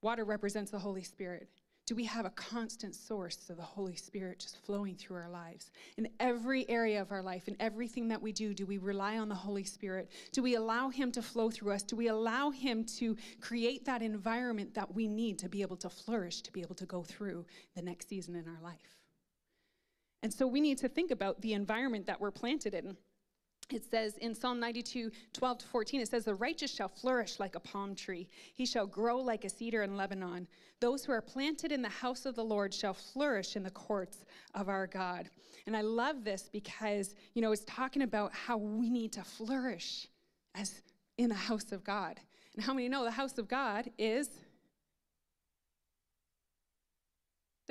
[0.03, 1.49] Water represents the Holy Spirit.
[1.87, 5.73] Do we have a constant source of the Holy Spirit just flowing through our lives?
[5.97, 9.29] In every area of our life, in everything that we do, do we rely on
[9.29, 10.09] the Holy Spirit?
[10.33, 11.83] Do we allow Him to flow through us?
[11.83, 15.91] Do we allow Him to create that environment that we need to be able to
[15.91, 19.00] flourish, to be able to go through the next season in our life?
[20.23, 22.97] And so we need to think about the environment that we're planted in.
[23.73, 27.55] It says in Psalm 92, 12 to 14, it says, The righteous shall flourish like
[27.55, 28.29] a palm tree.
[28.55, 30.49] He shall grow like a cedar in Lebanon.
[30.81, 34.25] Those who are planted in the house of the Lord shall flourish in the courts
[34.55, 35.31] of our God.
[35.67, 40.09] And I love this because, you know, it's talking about how we need to flourish
[40.55, 40.83] as
[41.17, 42.19] in the house of God.
[42.57, 44.31] And how many know the house of God is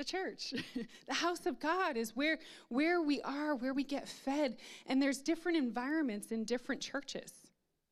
[0.00, 0.54] the church.
[1.08, 2.38] the house of God is where,
[2.70, 4.56] where we are, where we get fed.
[4.86, 7.32] And there's different environments in different churches,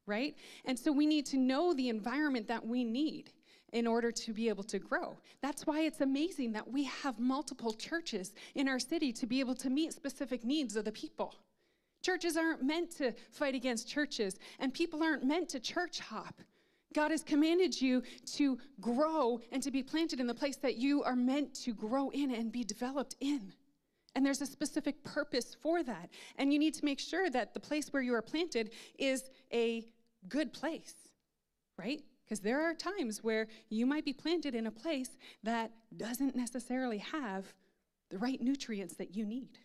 [0.06, 0.34] right?
[0.64, 3.30] And so we need to know the environment that we need
[3.74, 5.18] in order to be able to grow.
[5.42, 9.54] That's why it's amazing that we have multiple churches in our city to be able
[9.56, 11.34] to meet specific needs of the people.
[12.00, 16.40] Churches aren't meant to fight against churches, and people aren't meant to church hop.
[16.94, 18.02] God has commanded you
[18.34, 22.10] to grow and to be planted in the place that you are meant to grow
[22.10, 23.52] in and be developed in.
[24.14, 26.10] And there's a specific purpose for that.
[26.36, 29.86] And you need to make sure that the place where you are planted is a
[30.28, 30.94] good place,
[31.76, 32.02] right?
[32.24, 35.10] Because there are times where you might be planted in a place
[35.42, 37.54] that doesn't necessarily have
[38.10, 39.58] the right nutrients that you need.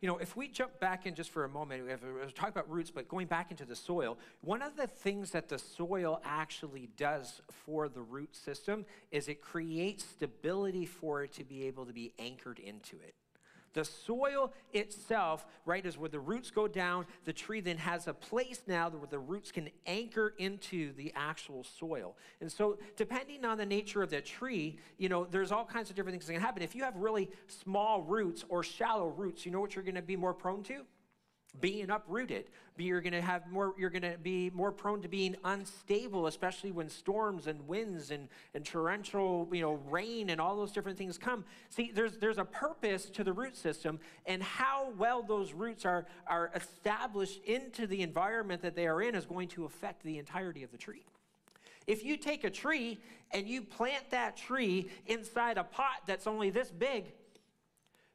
[0.00, 2.70] You know, if we jump back in just for a moment, we have talk about
[2.70, 6.90] roots, but going back into the soil, one of the things that the soil actually
[6.96, 11.92] does for the root system is it creates stability for it to be able to
[11.92, 13.14] be anchored into it.
[13.74, 17.06] The soil itself, right, is where the roots go down.
[17.24, 21.64] The tree then has a place now where the roots can anchor into the actual
[21.64, 22.16] soil.
[22.40, 25.96] And so, depending on the nature of the tree, you know, there's all kinds of
[25.96, 26.62] different things that can happen.
[26.62, 30.02] If you have really small roots or shallow roots, you know what you're going to
[30.02, 30.84] be more prone to?
[31.60, 32.46] Being uprooted.
[32.76, 33.74] You're going to have more.
[33.78, 38.28] You're going to be more prone to being unstable, especially when storms and winds and,
[38.54, 41.44] and torrential, you know, rain and all those different things come.
[41.70, 46.06] See, there's there's a purpose to the root system, and how well those roots are
[46.26, 50.64] are established into the environment that they are in is going to affect the entirety
[50.64, 51.04] of the tree.
[51.86, 52.98] If you take a tree
[53.30, 57.12] and you plant that tree inside a pot that's only this big,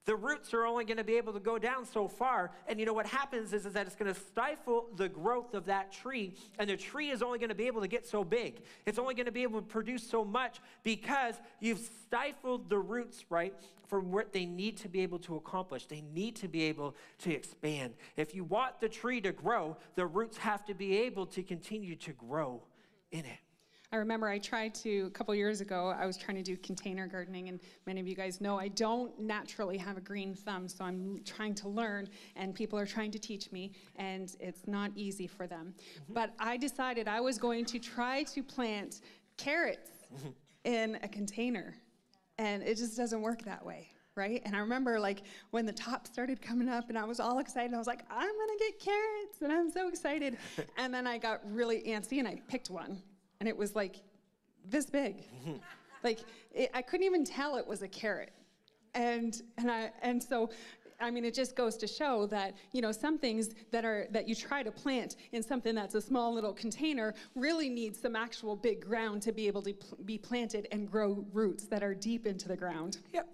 [0.09, 2.49] the roots are only going to be able to go down so far.
[2.67, 5.65] And you know what happens is, is that it's going to stifle the growth of
[5.65, 6.33] that tree.
[6.57, 8.63] And the tree is only going to be able to get so big.
[8.87, 13.23] It's only going to be able to produce so much because you've stifled the roots,
[13.29, 13.53] right,
[13.85, 15.85] from what they need to be able to accomplish.
[15.85, 17.93] They need to be able to expand.
[18.17, 21.95] If you want the tree to grow, the roots have to be able to continue
[21.97, 22.63] to grow
[23.11, 23.48] in it.
[23.91, 27.07] I remember I tried to, a couple years ago, I was trying to do container
[27.07, 30.85] gardening, and many of you guys know I don't naturally have a green thumb, so
[30.85, 35.25] I'm trying to learn, and people are trying to teach me, and it's not easy
[35.25, 35.73] for them.
[35.73, 36.13] Mm-hmm.
[36.13, 39.01] But I decided I was going to try to plant
[39.37, 40.29] carrots mm-hmm.
[40.65, 41.73] in a container,
[42.37, 43.87] and it just doesn't work that way.
[44.15, 44.41] Right?
[44.43, 45.21] And I remember like
[45.51, 47.73] when the top started coming up and I was all excited.
[47.73, 50.35] I was like, I'm gonna get carrots and I'm so excited.
[50.77, 53.01] and then I got really antsy and I picked one
[53.39, 53.97] and it was like
[54.65, 55.17] this big.
[55.17, 55.57] Mm-hmm.
[56.03, 56.19] like
[56.51, 58.31] it, I couldn't even tell it was a carrot.
[58.93, 60.49] And and I and so
[61.01, 64.27] I mean, it just goes to show that you know some things that are that
[64.27, 68.55] you try to plant in something that's a small little container really need some actual
[68.55, 72.25] big ground to be able to pl- be planted and grow roots that are deep
[72.25, 72.97] into the ground.
[73.13, 73.27] Yep.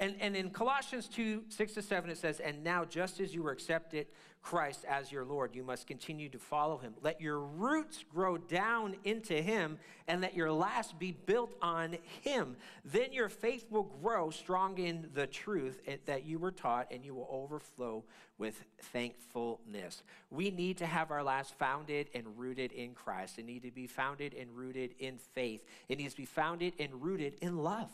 [0.00, 3.42] And, and in Colossians 2 6 to 7, it says, And now, just as you
[3.42, 4.06] were accepted
[4.42, 6.94] Christ as your Lord, you must continue to follow him.
[7.02, 12.56] Let your roots grow down into him, and let your last be built on him.
[12.84, 17.04] Then your faith will grow strong in the truth eh, that you were taught, and
[17.04, 18.04] you will overflow
[18.38, 20.04] with thankfulness.
[20.30, 23.38] We need to have our last founded and rooted in Christ.
[23.38, 25.64] It needs to be founded and rooted in faith.
[25.88, 27.90] It needs to be founded and rooted in love.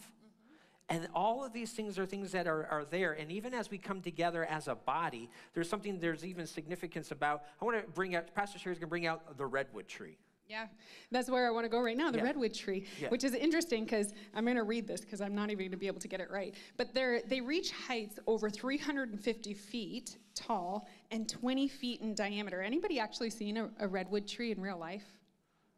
[0.90, 3.12] And all of these things are things that are, are there.
[3.12, 7.42] And even as we come together as a body, there's something there's even significance about.
[7.60, 10.18] I want to bring out, Pastor Sheri's going to bring out the redwood tree.
[10.46, 10.66] Yeah,
[11.10, 12.24] that's where I want to go right now, the Yeah.
[12.24, 13.08] redwood tree, Yeah.
[13.08, 15.78] which is interesting because I'm going to read this because I'm not even going to
[15.78, 16.54] be able to get it right.
[16.76, 22.60] But they're, they reach heights over 350 feet tall and 20 feet in diameter.
[22.60, 25.06] Anybody actually seen a, a redwood tree in real life?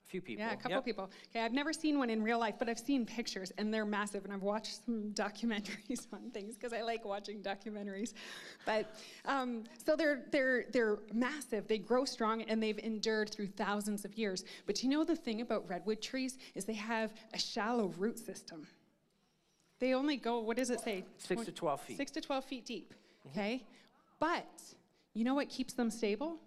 [0.06, 0.44] A few people.
[0.44, 0.84] Yeah, a couple Yep.
[0.84, 1.10] people.
[1.30, 4.24] Okay, I've never seen one in real life, but I've seen pictures, and they're massive.
[4.24, 8.12] And I've watched some documentaries on things because I like watching documentaries.
[8.64, 11.66] But um, so they're they're they're massive.
[11.66, 14.44] They grow strong, and they've endured through thousands of years.
[14.66, 18.68] But you know the thing about redwood trees is they have a shallow root system.
[19.80, 20.38] They only go.
[20.38, 21.04] What does it say?
[21.18, 21.96] Six to 12 feet.
[21.96, 22.94] Six to 12 feet deep.
[23.32, 23.64] Okay,
[24.20, 24.46] but
[25.14, 26.38] you know what keeps them stable?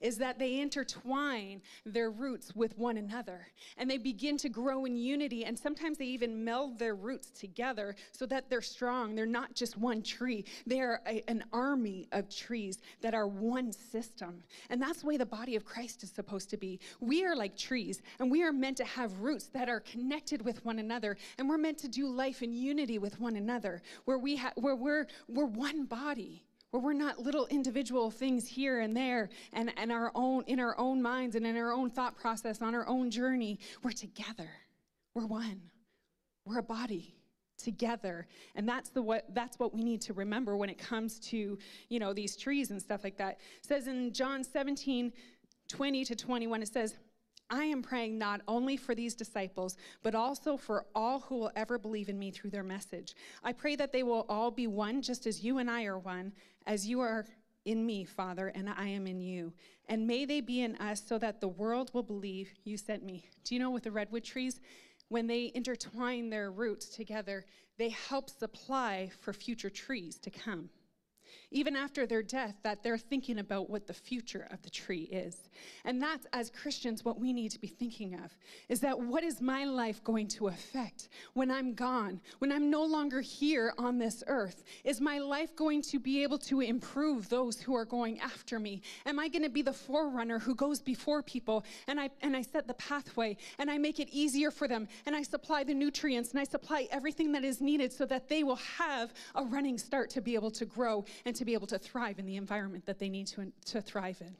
[0.00, 4.96] Is that they intertwine their roots with one another and they begin to grow in
[4.96, 9.14] unity and sometimes they even meld their roots together so that they're strong.
[9.14, 10.44] They're not just one tree.
[10.66, 14.42] They're a- an army of trees that are one system.
[14.70, 16.80] And that's the way the body of christ is supposed to be.
[17.00, 20.64] We are like trees and we are meant to have roots that are connected with
[20.64, 24.36] one another and we're meant to do life in unity with one another where we
[24.36, 26.45] ha- where we're we're one body
[26.76, 30.78] where we're not little individual things here and there and, and our own in our
[30.78, 33.58] own minds and in our own thought process on our own journey.
[33.82, 34.50] We're together.
[35.14, 35.62] We're one.
[36.44, 37.14] We're a body
[37.56, 38.26] together.
[38.54, 41.58] And that's the what that's what we need to remember when it comes to
[41.88, 43.38] you know these trees and stuff like that.
[43.58, 45.12] It says in john 17
[45.68, 46.94] 20 to 21 it says
[47.48, 51.78] I am praying not only for these disciples, but also for all who will ever
[51.78, 53.14] believe in me through their message.
[53.44, 56.32] I pray that they will all be one, just as you and I are one,
[56.66, 57.24] as you are
[57.64, 59.52] in me, Father, and I am in you.
[59.88, 63.28] And may they be in us so that the world will believe you sent me.
[63.44, 64.60] Do you know with the redwood trees,
[65.08, 67.44] when they intertwine their roots together,
[67.78, 70.68] they help supply for future trees to come
[71.52, 75.48] even after their death, that they're thinking about what the future of the tree is.
[75.84, 78.36] And that's, as Christians, what we need to be thinking of
[78.68, 82.84] is that what is my life going to affect when I'm gone, when I'm no
[82.84, 84.64] longer here on this earth?
[84.84, 88.82] Is my life going to be able to improve those who are going after me?
[89.04, 92.42] Am I going to be the forerunner who goes before people and I, and I
[92.42, 96.30] set the pathway and I make it easier for them and I supply the nutrients
[96.32, 100.10] and I supply everything that is needed so that they will have a running start
[100.10, 102.98] to be able to grow and to be able to thrive in the environment that
[102.98, 104.34] they need to, to thrive in.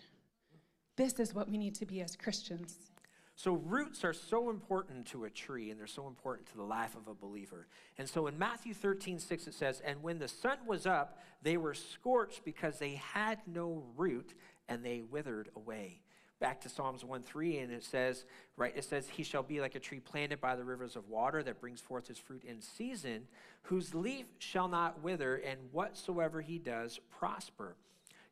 [0.96, 2.90] This is what we need to be as Christians.
[3.38, 6.96] So, roots are so important to a tree and they're so important to the life
[6.96, 7.66] of a believer.
[7.98, 11.59] And so, in Matthew 13, 6, it says, And when the sun was up, they
[11.59, 14.32] were scorched because they had no root
[14.70, 16.00] and they withered away.
[16.38, 19.75] Back to Psalms 1 3, and it says, right, it says, He shall be like
[19.75, 23.27] a tree planted by the rivers of water that brings forth his fruit in season,
[23.62, 27.75] whose leaf shall not wither, and whatsoever he does prosper.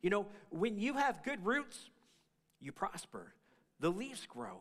[0.01, 1.89] You know, when you have good roots,
[2.61, 3.33] you prosper.
[3.79, 4.59] The leaves grow.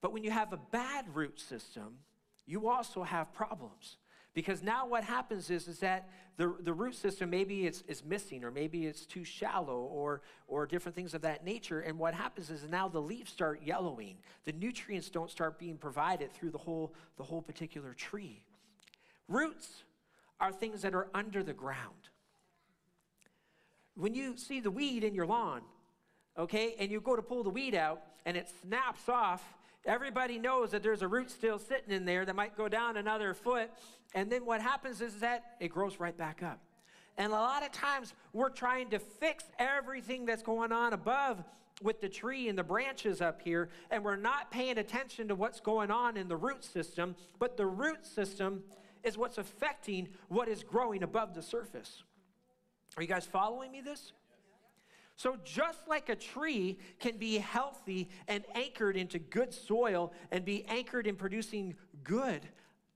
[0.00, 1.98] But when you have a bad root system,
[2.46, 3.96] you also have problems.
[4.34, 8.42] Because now what happens is, is that the, the root system maybe it's, is missing
[8.42, 11.80] or maybe it's too shallow or, or different things of that nature.
[11.80, 14.16] And what happens is now the leaves start yellowing.
[14.44, 18.44] The nutrients don't start being provided through the whole, the whole particular tree.
[19.28, 19.84] Roots
[20.40, 22.08] are things that are under the ground.
[23.96, 25.62] When you see the weed in your lawn,
[26.36, 29.44] okay, and you go to pull the weed out and it snaps off,
[29.86, 33.34] everybody knows that there's a root still sitting in there that might go down another
[33.34, 33.70] foot.
[34.14, 36.60] And then what happens is that it grows right back up.
[37.16, 41.44] And a lot of times we're trying to fix everything that's going on above
[41.82, 45.60] with the tree and the branches up here, and we're not paying attention to what's
[45.60, 47.16] going on in the root system.
[47.38, 48.62] But the root system
[49.02, 52.02] is what's affecting what is growing above the surface.
[52.96, 54.12] Are you guys following me this?
[55.16, 60.64] So, just like a tree can be healthy and anchored into good soil and be
[60.66, 62.48] anchored in producing good,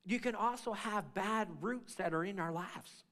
[0.05, 3.05] you can also have bad roots that are in our lives.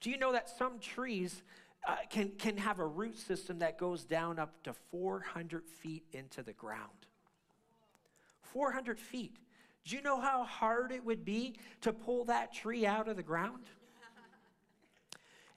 [0.00, 1.42] Do you know that some trees
[1.86, 6.42] uh, can, can have a root system that goes down up to 400 feet into
[6.42, 7.06] the ground?
[8.40, 9.36] 400 feet.
[9.84, 13.22] Do you know how hard it would be to pull that tree out of the
[13.22, 13.64] ground?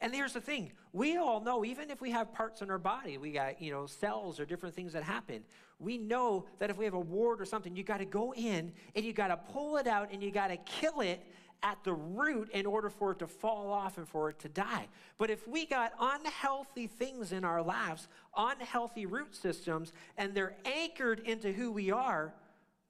[0.01, 3.17] And here's the thing we all know, even if we have parts in our body,
[3.17, 5.43] we got, you know, cells or different things that happen,
[5.79, 8.71] we know that if we have a wart or something, you got to go in
[8.95, 11.23] and you got to pull it out and you got to kill it
[11.61, 14.87] at the root in order for it to fall off and for it to die.
[15.17, 21.19] But if we got unhealthy things in our lives, unhealthy root systems, and they're anchored
[21.19, 22.33] into who we are,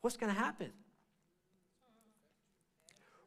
[0.02, 0.72] what's going to happen?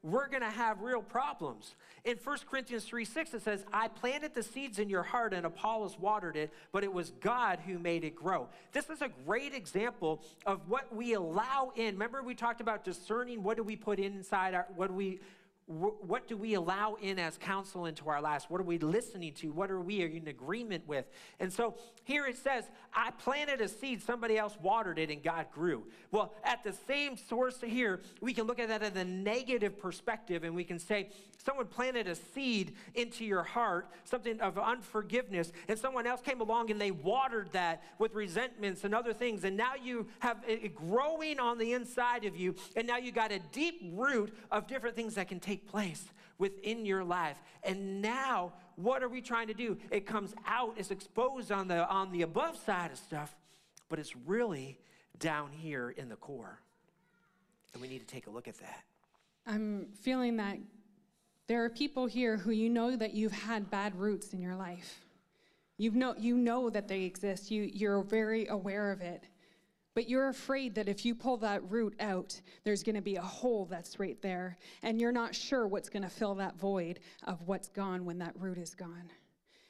[0.03, 1.75] We're going to have real problems.
[2.05, 5.47] In 1 Corinthians 3 6, it says, I planted the seeds in your heart and
[5.47, 8.49] Apollos watered it, but it was God who made it grow.
[8.73, 11.95] This is a great example of what we allow in.
[11.95, 15.21] Remember, we talked about discerning what do we put inside our, what do we
[15.79, 18.47] what do we allow in as counsel into our lives?
[18.49, 19.53] What are we listening to?
[19.53, 21.07] What are we are in agreement with?
[21.41, 22.65] And so here it says,
[22.95, 25.85] I planted a seed, somebody else watered it, and God grew.
[26.11, 30.45] Well, at the same source here, we can look at that as a negative perspective,
[30.45, 31.11] and we can say,
[31.45, 36.71] someone planted a seed into your heart, something of unforgiveness, and someone else came along
[36.71, 41.41] and they watered that with resentments and other things, and now you have it growing
[41.41, 45.15] on the inside of you, and now you got a deep root of different things
[45.15, 46.05] that can take place
[46.39, 47.41] within your life.
[47.63, 49.79] And now, what are we trying to do?
[49.91, 53.35] It comes out, it's exposed on the on the above side of stuff,
[53.89, 54.79] but it's really
[55.19, 56.59] down here in the core.
[57.73, 58.83] And we need to take a look at that.
[59.47, 60.59] I'm feeling that
[61.47, 65.01] there are people here who you know that you've had bad roots in your life.
[65.79, 67.51] You know, you know that they exist.
[67.51, 69.25] You, you're very aware of it.
[69.95, 73.23] But you're afraid that if you pull that root out, there's going to be a
[73.23, 74.57] hole that's right there.
[74.83, 78.33] And you're not sure what's going to fill that void of what's gone when that
[78.39, 79.11] root is gone.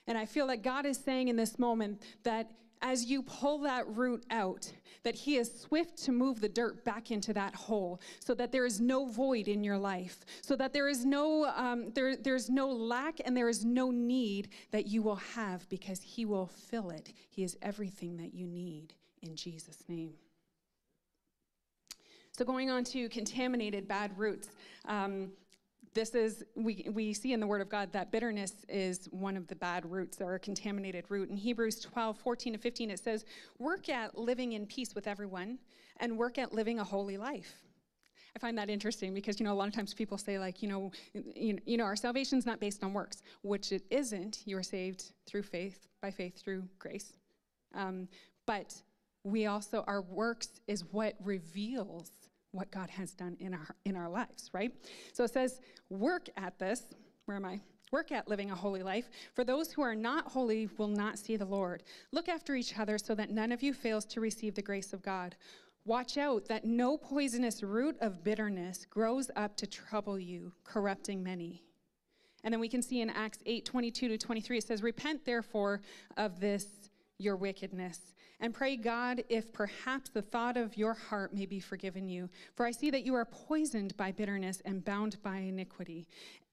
[0.07, 2.51] And I feel like God is saying in this moment that
[2.83, 4.73] as you pull that root out,
[5.05, 8.67] that He is swift to move the dirt back into that hole, so that there
[8.67, 12.69] is no void in your life, so that there is no um, there, there's no
[12.69, 17.13] lack and there is no need that you will have, because He will fill it.
[17.31, 20.15] He is everything that you need in Jesus' name.
[22.33, 24.49] So going on to contaminated bad roots.
[24.87, 25.33] Um,
[25.95, 29.47] this is, we, we see in the Word of God that bitterness is one of
[29.47, 31.29] the bad roots or a contaminated root.
[31.29, 33.27] In Hebrews 12, 14 to 15, it says,
[33.59, 35.59] Work at living in peace with everyone
[35.99, 37.53] and work at living a holy life.
[38.35, 40.69] I find that interesting because, you know, a lot of times people say, like, you
[40.69, 44.39] know, you, you know, our salvation's not based on works, which it isn't.
[44.47, 47.13] You are saved through faith, by faith through grace.
[47.75, 48.09] Um,
[48.47, 48.75] but
[49.25, 52.11] we also, our works is what reveals
[52.53, 54.73] what God has done in our in our lives, right?
[55.13, 56.83] So it says, work at this.
[57.25, 57.61] Where am I?
[57.93, 59.09] Work at living a holy life.
[59.35, 61.83] For those who are not holy will not see the Lord.
[62.11, 65.03] Look after each other so that none of you fails to receive the grace of
[65.03, 65.37] God.
[65.85, 71.63] Watch out that no poisonous root of bitterness grows up to trouble you, corrupting many.
[72.45, 75.81] And then we can see in Acts 8 22 to 23, it says, Repent therefore
[76.17, 76.67] of this
[77.19, 82.09] your wickedness and pray God if perhaps the thought of your heart may be forgiven
[82.09, 82.29] you.
[82.57, 86.07] For I see that you are poisoned by bitterness and bound by iniquity.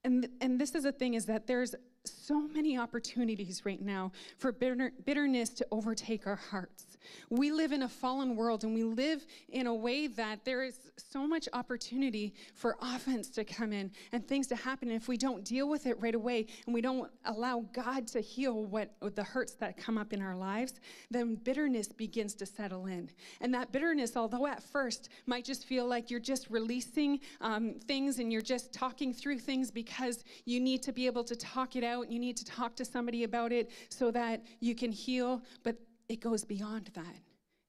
[0.03, 1.75] And, and this is the thing is that there's
[2.05, 6.88] so many opportunities right now for bitter, bitterness to overtake our hearts.
[7.29, 10.79] We live in a fallen world and we live in a way that there is
[10.97, 14.89] so much opportunity for offense to come in and things to happen.
[14.89, 18.21] And if we don't deal with it right away and we don't allow God to
[18.21, 20.73] heal what the hurts that come up in our lives,
[21.11, 23.09] then bitterness begins to settle in.
[23.41, 28.19] And that bitterness, although at first might just feel like you're just releasing um, things
[28.19, 31.83] and you're just talking through things because you need to be able to talk it
[31.83, 35.41] out, you need to talk to somebody about it so that you can heal.
[35.63, 35.75] But
[36.09, 37.21] it goes beyond that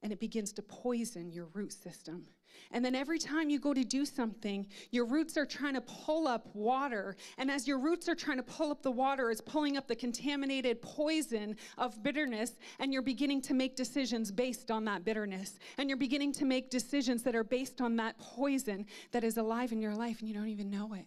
[0.03, 2.25] and it begins to poison your root system.
[2.73, 6.27] And then every time you go to do something, your roots are trying to pull
[6.27, 7.17] up water.
[7.37, 9.95] And as your roots are trying to pull up the water, it's pulling up the
[9.95, 12.53] contaminated poison of bitterness.
[12.79, 15.59] And you're beginning to make decisions based on that bitterness.
[15.77, 19.71] And you're beginning to make decisions that are based on that poison that is alive
[19.71, 21.07] in your life, and you don't even know it.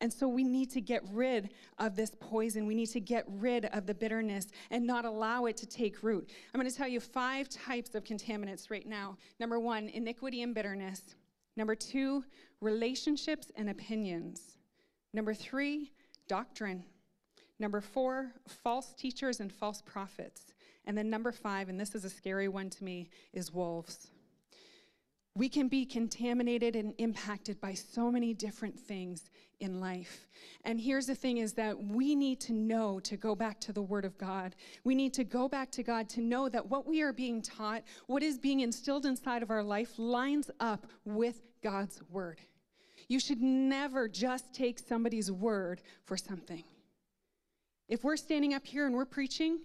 [0.00, 2.66] And so we need to get rid of this poison.
[2.66, 6.28] We need to get rid of the bitterness and not allow it to take root.
[6.52, 9.16] I'm going to tell you five types of contaminants right now.
[9.40, 11.02] Number one, iniquity and bitterness.
[11.56, 12.24] Number two,
[12.60, 14.58] relationships and opinions.
[15.14, 15.92] Number three,
[16.28, 16.84] doctrine.
[17.58, 18.32] Number four,
[18.62, 20.52] false teachers and false prophets.
[20.84, 24.08] And then number five, and this is a scary one to me, is wolves.
[25.36, 29.28] We can be contaminated and impacted by so many different things
[29.60, 30.28] in life.
[30.64, 33.82] And here's the thing is that we need to know to go back to the
[33.82, 34.56] word of God.
[34.84, 37.82] We need to go back to God to know that what we are being taught,
[38.06, 42.40] what is being instilled inside of our life lines up with God's word.
[43.08, 46.64] You should never just take somebody's word for something.
[47.88, 49.58] If we're standing up here and we're preaching,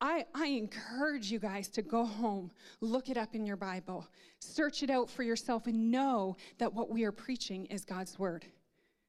[0.00, 4.82] I, I, encourage you guys to go home, look it up in your Bible, search
[4.82, 8.46] it out for yourself, and know that what we are preaching is God's word.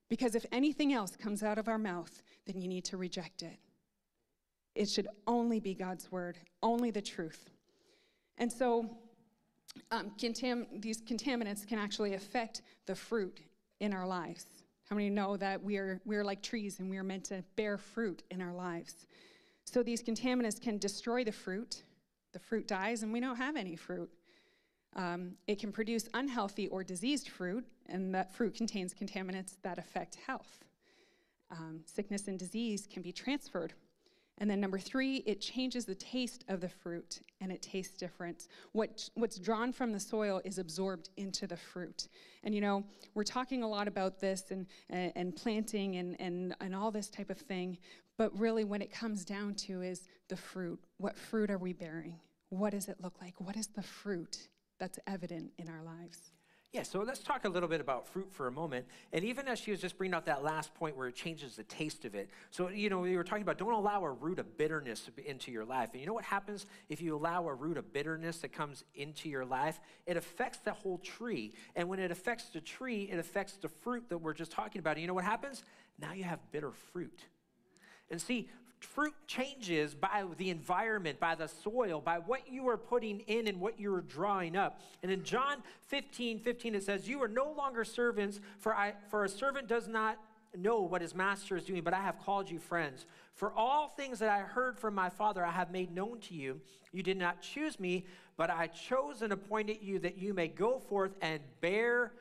[0.10, 3.58] Because if anything else comes out of our mouth, then you need to reject it.
[4.76, 7.50] It should only be God's word, only the truth.
[8.38, 8.90] And so,
[9.92, 13.40] um, contam- these contaminants can actually affect the fruit
[13.80, 14.46] in our lives.
[14.90, 17.44] How many know that we are, we are like trees and we are meant to
[17.56, 19.08] bear fruit in our lives?
[19.72, 21.84] So these contaminants can destroy the fruit.
[22.34, 24.10] The fruit dies, and we don't have any fruit.
[24.96, 30.18] Um, it can produce unhealthy or diseased fruit, and that fruit contains contaminants that affect
[30.28, 30.66] health.
[31.50, 33.74] Um, sickness and disease can be transferred
[34.42, 38.48] and then number three, it changes the taste of the fruit and it tastes different.
[38.72, 42.08] What, what's drawn from the soil is absorbed into the fruit.
[42.44, 46.56] And you know, we're talking a lot about this and, and, and planting and, and,
[46.60, 47.78] and all this type of thing,
[48.22, 50.80] but really when it comes down to is the fruit.
[50.98, 52.20] What fruit are we bearing?
[52.50, 53.34] What does it look like?
[53.42, 54.48] What is the fruit
[54.78, 56.30] that's evident in our lives?
[56.72, 58.86] Yeah, so let's talk a little bit about fruit for a moment.
[59.12, 61.64] And even as she was just bringing out that last point where it changes the
[61.64, 62.30] taste of it.
[62.52, 65.66] So, you know, we were talking about don't allow a root of bitterness into your
[65.66, 65.90] life.
[65.94, 69.30] And you know what happens if you allow a root of bitterness that comes into
[69.30, 69.80] your life?
[70.06, 71.56] It affects the whole tree.
[71.76, 74.92] And when it affects the tree, it affects the fruit that we're just talking about.
[74.92, 75.64] And you know what happens?
[76.00, 77.20] Now you have bitter fruit.
[78.12, 78.50] And see,
[78.80, 83.60] fruit changes by the environment, by the soil, by what you are putting in and
[83.60, 84.82] what you are drawing up.
[85.02, 89.24] And in John 15, 15, it says, You are no longer servants, for, I, for
[89.24, 90.18] a servant does not
[90.58, 93.06] know what his master is doing, but I have called you friends.
[93.36, 96.60] For all things that I heard from my Father, I have made known to you.
[96.92, 98.06] You did not choose me,
[98.36, 102.12] but I chose and appointed you that you may go forth and bear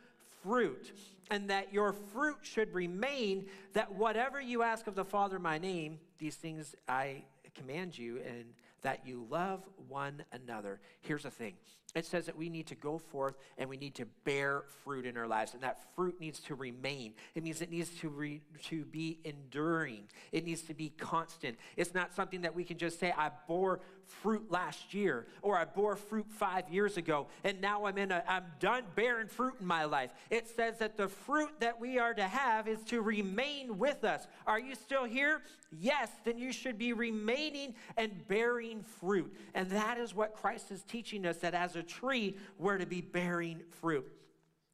[0.42, 0.92] fruit,
[1.30, 5.58] and that your fruit should remain, that whatever you ask of the Father in my
[5.58, 7.22] name, these things I
[7.54, 8.44] command you, and
[8.82, 10.80] that you love one another.
[11.00, 11.54] Here's the thing
[11.94, 15.16] it says that we need to go forth and we need to bear fruit in
[15.16, 17.14] our lives, and that fruit needs to remain.
[17.34, 21.58] It means it needs to, re, to be enduring, it needs to be constant.
[21.76, 23.80] It's not something that we can just say, I bore
[24.10, 28.22] fruit last year or I bore fruit five years ago and now I'm in a
[28.28, 30.12] I'm done bearing fruit in my life.
[30.30, 34.26] It says that the fruit that we are to have is to remain with us.
[34.46, 35.42] Are you still here?
[35.70, 39.32] Yes, then you should be remaining and bearing fruit.
[39.54, 43.00] And that is what Christ is teaching us that as a tree we're to be
[43.00, 44.10] bearing fruit.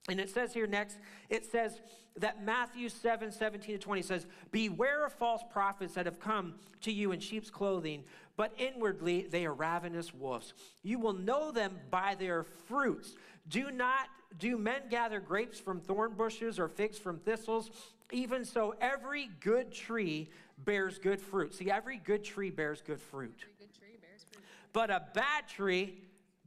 [0.09, 0.99] And it says here next,
[1.29, 1.81] it says
[2.19, 6.93] that Matthew 7 17 to 20 says, Beware of false prophets that have come to
[6.93, 8.05] you in sheep's clothing,
[8.37, 10.55] but inwardly they are ravenous wolves.
[10.83, 13.15] You will know them by their fruits.
[13.49, 17.71] Do not do men gather grapes from thorn bushes or figs from thistles?
[18.13, 21.55] Even so, every good tree bears good fruit.
[21.55, 23.45] See, every good tree bears good fruit.
[23.59, 24.45] Good bears fruit.
[24.73, 25.99] But a bad tree,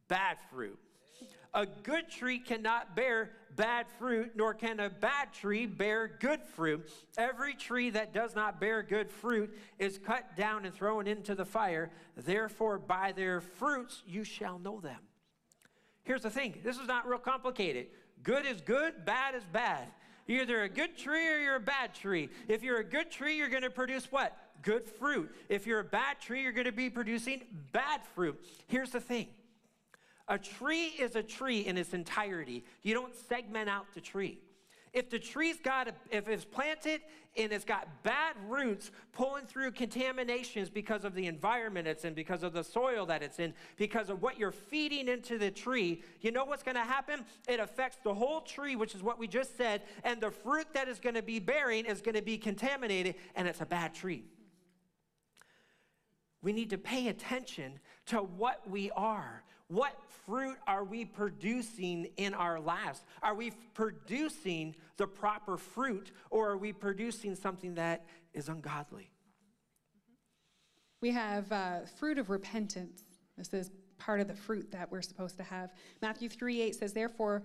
[0.10, 0.78] bad fruit.
[1.54, 6.88] A good tree cannot bear bad fruit, nor can a bad tree bear good fruit.
[7.18, 11.46] Every tree that does not bear good fruit is cut down and thrown into the
[11.46, 11.90] fire.
[12.16, 15.00] Therefore, by their fruits you shall know them.
[16.04, 17.88] Here's the thing this is not real complicated.
[18.22, 19.88] Good is good, bad is bad.
[20.28, 22.30] You're either a good tree or you're a bad tree.
[22.48, 24.38] If you're a good tree, you're going to produce what?
[24.62, 25.36] Good fruit.
[25.48, 27.42] If you're a bad tree, you're going to be producing
[27.72, 28.40] bad fruit.
[28.68, 29.28] Here's the thing
[30.30, 32.64] a tree is a tree in its entirety.
[32.84, 34.40] You don't segment out the tree.
[34.94, 37.02] If the tree's got, a, if it's planted
[37.38, 42.42] and it's got bad roots pulling through contaminations because of the environment it's in, because
[42.42, 46.32] of the soil that it's in, because of what you're feeding into the tree, you
[46.32, 47.24] know what's going to happen?
[47.48, 50.88] It affects the whole tree, which is what we just said, and the fruit that
[50.88, 54.24] is going to be bearing is going to be contaminated, and it's a bad tree.
[56.42, 59.44] We need to pay attention to what we are.
[59.70, 59.94] What
[60.26, 63.06] fruit are we producing in our lives?
[63.22, 69.12] Are we producing the proper fruit or are we producing something that is ungodly?
[71.02, 73.04] We have uh, fruit of repentance.
[73.38, 75.72] This is part of the fruit that we're supposed to have.
[76.02, 77.44] Matthew 3 8 says, Therefore,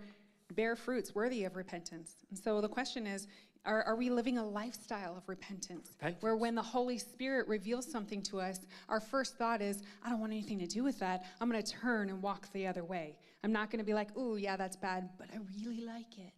[0.54, 2.16] bear fruits worthy of repentance.
[2.30, 3.28] And so the question is
[3.64, 6.22] Are, are we living a lifestyle of repentance, Repentance.
[6.22, 10.20] Where when the Holy Spirit reveals something to us, our first thought is, I don't
[10.20, 11.24] want anything to do with that.
[11.40, 13.16] I'm going to turn and walk the other way.
[13.42, 16.32] I'm not going to be like, ooh, yeah, that's bad, but I really like it.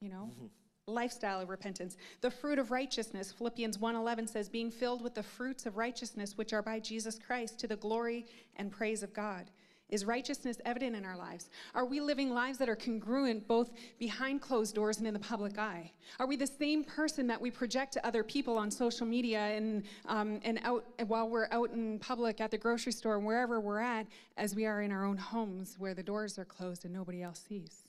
[0.00, 0.30] You know?
[0.32, 0.46] Mm-hmm.
[0.86, 1.96] Lifestyle of repentance.
[2.20, 6.52] The fruit of righteousness, Philippians 1:11 says, being filled with the fruits of righteousness which
[6.52, 8.26] are by Jesus Christ to the glory
[8.56, 9.50] and praise of God.
[9.94, 11.50] Is righteousness evident in our lives?
[11.72, 13.70] Are we living lives that are congruent both
[14.00, 15.92] behind closed doors and in the public eye?
[16.18, 19.84] Are we the same person that we project to other people on social media and,
[20.06, 24.08] um, and out while we're out in public at the grocery store wherever we're at
[24.36, 27.44] as we are in our own homes where the doors are closed and nobody else
[27.48, 27.84] sees?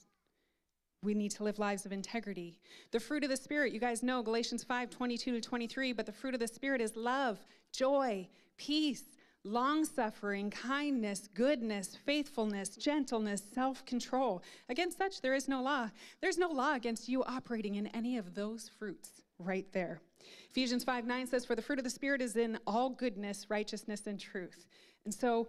[1.01, 2.59] We need to live lives of integrity.
[2.91, 6.11] The fruit of the Spirit, you guys know Galatians 5 22 to 23, but the
[6.11, 7.39] fruit of the Spirit is love,
[7.71, 8.27] joy,
[8.57, 9.05] peace,
[9.45, 14.43] long suffering, kindness, goodness, faithfulness, gentleness, self control.
[14.67, 15.89] Against such there is no law.
[16.21, 20.01] There's no law against you operating in any of those fruits right there.
[20.49, 24.07] Ephesians 5 9 says, For the fruit of the Spirit is in all goodness, righteousness,
[24.07, 24.65] and truth.
[25.05, 25.47] And so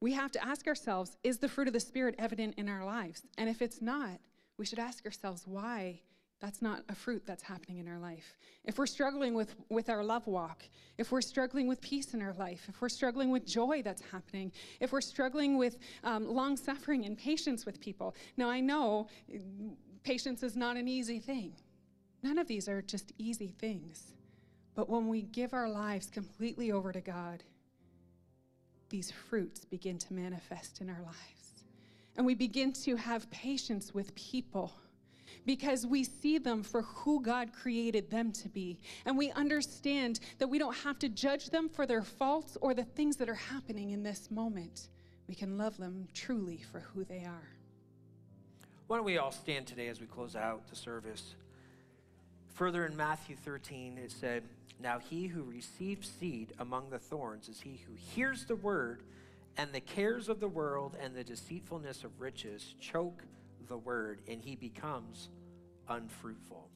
[0.00, 3.22] we have to ask ourselves, is the fruit of the Spirit evident in our lives?
[3.36, 4.20] And if it's not,
[4.58, 6.00] we should ask ourselves why
[6.40, 8.36] that's not a fruit that's happening in our life.
[8.64, 10.62] If we're struggling with, with our love walk,
[10.96, 14.52] if we're struggling with peace in our life, if we're struggling with joy that's happening,
[14.80, 18.14] if we're struggling with um, long suffering and patience with people.
[18.36, 19.08] Now, I know
[20.04, 21.54] patience is not an easy thing.
[22.22, 24.14] None of these are just easy things.
[24.74, 27.42] But when we give our lives completely over to God,
[28.90, 31.64] these fruits begin to manifest in our lives.
[32.16, 34.72] And we begin to have patience with people
[35.46, 38.78] because we see them for who God created them to be.
[39.04, 42.84] And we understand that we don't have to judge them for their faults or the
[42.84, 44.88] things that are happening in this moment.
[45.28, 47.48] We can love them truly for who they are.
[48.86, 51.34] Why don't we all stand today as we close out the service?
[52.54, 54.42] Further in Matthew 13, it said,
[54.82, 59.02] Now he who receives seed among the thorns is he who hears the word,
[59.58, 63.22] and the cares of the world and the deceitfulness of riches choke
[63.68, 65.28] the word, and he becomes
[65.88, 66.68] unfruitful.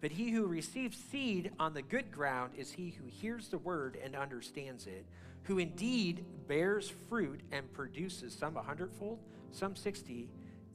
[0.00, 3.98] But he who receives seed on the good ground is he who hears the word
[4.02, 5.06] and understands it,
[5.44, 9.18] who indeed bears fruit and produces some a hundredfold,
[9.50, 10.28] some sixty,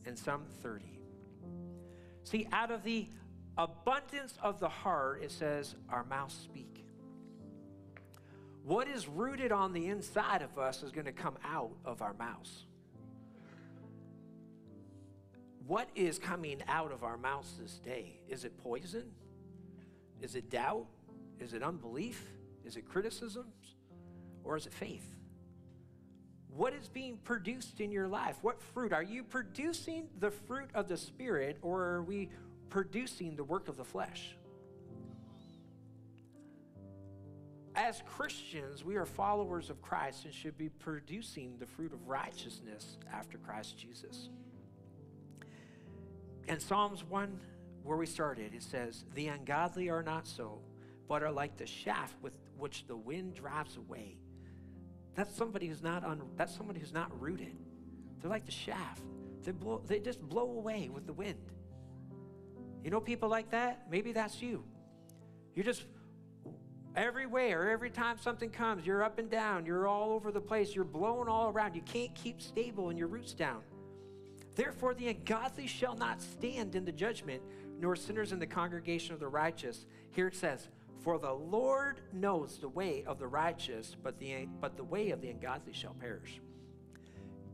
[0.05, 0.99] and some thirty.
[2.23, 3.07] See, out of the
[3.57, 6.85] abundance of the heart, it says, our mouths speak.
[8.63, 12.13] What is rooted on the inside of us is going to come out of our
[12.13, 12.65] mouths.
[15.69, 18.21] What is coming out of our mouths this day?
[18.27, 19.03] Is it poison?
[20.19, 20.87] Is it doubt?
[21.39, 22.27] Is it unbelief?
[22.65, 23.75] Is it criticisms?
[24.43, 25.05] Or is it faith?
[26.47, 28.37] What is being produced in your life?
[28.41, 28.91] What fruit?
[28.91, 32.31] Are you producing the fruit of the Spirit or are we
[32.71, 34.35] producing the work of the flesh?
[37.75, 42.97] As Christians, we are followers of Christ and should be producing the fruit of righteousness
[43.13, 44.29] after Christ Jesus.
[46.49, 47.39] In Psalms 1,
[47.83, 50.59] where we started, it says, The ungodly are not so,
[51.07, 54.17] but are like the shaft with which the wind drives away.
[55.13, 57.55] That's somebody who's not un, that's somebody who's not rooted.
[58.19, 59.03] They're like the shaft.
[59.43, 61.37] They blow, they just blow away with the wind.
[62.83, 63.85] You know people like that?
[63.91, 64.63] Maybe that's you.
[65.53, 65.83] You're just
[66.95, 70.83] everywhere, every time something comes, you're up and down, you're all over the place, you're
[70.83, 71.75] blowing all around.
[71.75, 73.61] You can't keep stable and your roots down.
[74.59, 77.41] Therefore, the ungodly shall not stand in the judgment,
[77.79, 79.85] nor sinners in the congregation of the righteous.
[80.11, 80.67] Here it says,
[81.01, 85.21] For the Lord knows the way of the righteous, but the, but the way of
[85.21, 86.41] the ungodly shall perish.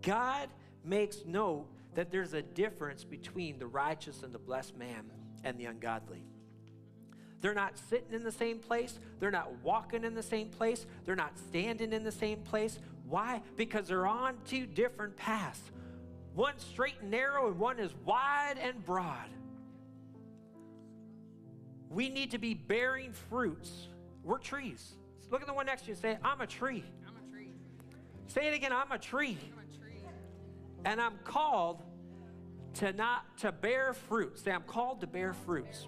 [0.01, 0.49] God
[0.83, 5.05] makes note that there's a difference between the righteous and the blessed man
[5.43, 6.23] and the ungodly.
[7.39, 8.97] They're not sitting in the same place.
[9.19, 10.87] They're not walking in the same place.
[11.05, 12.79] They're not standing in the same place.
[13.07, 13.43] Why?
[13.57, 15.61] Because they're on two different paths.
[16.35, 19.29] One straight and narrow, and one is wide and broad.
[21.89, 23.87] We need to be bearing fruits.
[24.21, 24.95] We're trees.
[25.31, 26.83] Look at the one next to you and say, I'm a tree.
[27.07, 27.51] I'm a tree.
[28.27, 29.37] Say it again, I'm a tree.
[29.53, 30.01] I'm a tree.
[30.83, 31.83] And I'm called
[32.75, 34.37] to not to bear fruit.
[34.37, 35.87] Say, I'm called to bear fruits.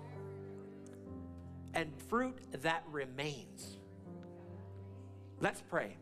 [1.73, 3.77] And fruit that remains.
[5.41, 5.97] Let's pray.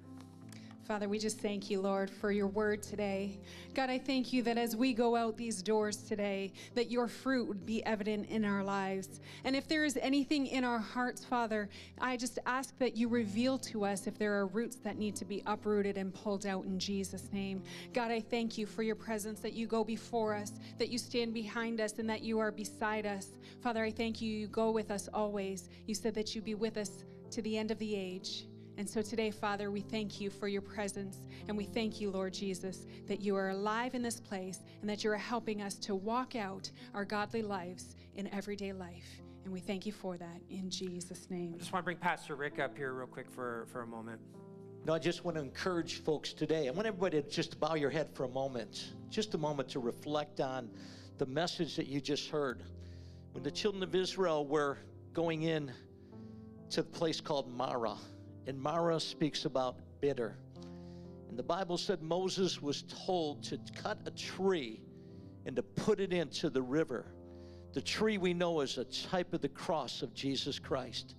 [0.85, 3.39] Father, we just thank you, Lord, for your word today.
[3.73, 7.47] God, I thank you that as we go out these doors today, that your fruit
[7.47, 9.19] would be evident in our lives.
[9.45, 11.69] And if there is anything in our hearts, Father,
[11.99, 15.25] I just ask that you reveal to us if there are roots that need to
[15.25, 17.63] be uprooted and pulled out in Jesus' name.
[17.91, 21.33] God, I thank you for your presence, that you go before us, that you stand
[21.33, 23.29] behind us, and that you are beside us.
[23.63, 25.67] Father, I thank you, you go with us always.
[25.87, 28.45] You said that you'd be with us to the end of the age.
[28.77, 31.17] And so today, Father, we thank you for your presence.
[31.47, 35.03] And we thank you, Lord Jesus, that you are alive in this place and that
[35.03, 39.21] you are helping us to walk out our godly lives in everyday life.
[39.45, 41.53] And we thank you for that in Jesus' name.
[41.55, 44.19] I just want to bring Pastor Rick up here real quick for, for a moment.
[44.85, 46.67] No, I just want to encourage folks today.
[46.67, 49.79] I want everybody to just bow your head for a moment, just a moment to
[49.79, 50.69] reflect on
[51.17, 52.63] the message that you just heard.
[53.31, 54.79] When the children of Israel were
[55.13, 55.71] going in
[56.71, 57.97] to the place called Marah,
[58.47, 60.37] and Marah speaks about bitter.
[61.29, 64.81] And the Bible said Moses was told to cut a tree
[65.45, 67.07] and to put it into the river.
[67.73, 71.15] The tree we know is a type of the cross of Jesus Christ.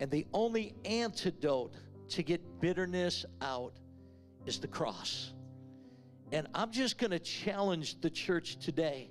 [0.00, 1.74] And the only antidote
[2.10, 3.74] to get bitterness out
[4.46, 5.32] is the cross.
[6.30, 9.10] And I'm just going to challenge the church today.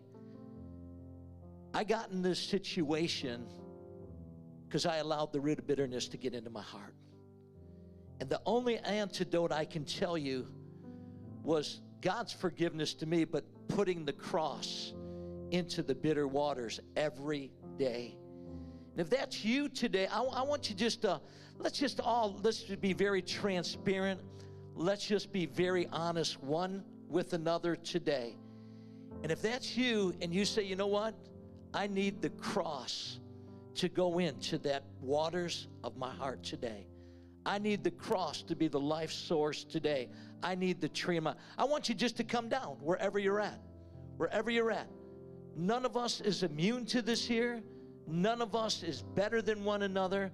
[1.73, 3.47] I got in this situation
[4.67, 6.93] because I allowed the root of bitterness to get into my heart.
[8.19, 10.47] And the only antidote I can tell you
[11.43, 14.93] was God's forgiveness to me, but putting the cross
[15.51, 18.17] into the bitter waters every day.
[18.91, 21.21] And if that's you today, I, I want you just to,
[21.57, 24.19] let's just all, let's just be very transparent.
[24.75, 28.35] Let's just be very honest one with another today.
[29.23, 31.15] And if that's you and you say, you know what?
[31.73, 33.19] I need the cross
[33.75, 36.87] to go into that waters of my heart today.
[37.47, 40.09] I need the cross to be the life source today.
[40.43, 41.17] I need the tree.
[41.21, 43.61] My, I want you just to come down wherever you're at.
[44.17, 44.89] Wherever you're at.
[45.55, 47.63] None of us is immune to this here.
[48.05, 50.29] None of us is better than one another.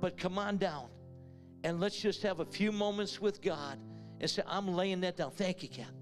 [0.00, 0.88] But come on down
[1.62, 3.78] and let's just have a few moments with God
[4.20, 5.32] and say, I'm laying that down.
[5.32, 5.92] Thank you, Ken.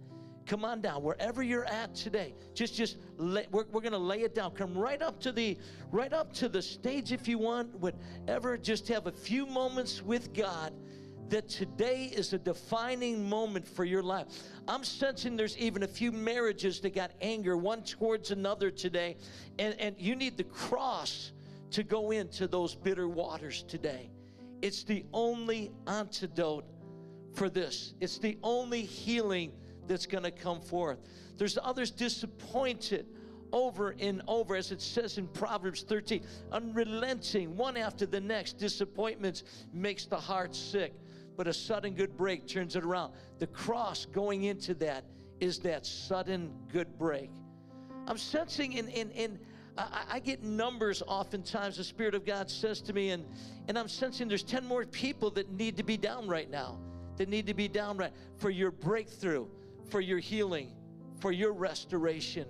[0.46, 2.34] Come on down wherever you're at today.
[2.54, 4.50] Just, just lay, we're, we're to lay it down.
[4.52, 5.56] Come right up to the,
[5.90, 7.74] right up to the stage if you want.
[7.76, 8.58] Whatever.
[8.58, 10.72] Just have a few moments with God.
[11.30, 14.26] That today is a defining moment for your life.
[14.68, 19.16] I'm sensing there's even a few marriages that got anger one towards another today,
[19.58, 21.32] and, and you need the cross
[21.70, 24.10] to go into those bitter waters today.
[24.60, 26.66] It's the only antidote
[27.32, 27.94] for this.
[28.00, 29.52] It's the only healing
[29.86, 30.98] that's going to come forth.
[31.36, 33.06] There's others disappointed
[33.52, 36.22] over and over, as it says in Proverbs 13,
[36.52, 38.58] unrelenting, one after the next.
[38.58, 40.92] Disappointments makes the heart sick,
[41.36, 43.12] but a sudden good break turns it around.
[43.38, 45.04] The cross going into that
[45.40, 47.30] is that sudden good break.
[48.06, 49.38] I'm sensing in, in, in
[49.78, 53.24] I, I, get numbers oftentimes, the Spirit of God says to me, and,
[53.68, 56.78] and I'm sensing there's 10 more people that need to be down right now,
[57.16, 59.46] that need to be down right for your breakthrough
[59.88, 60.72] for your healing,
[61.20, 62.46] for your restoration,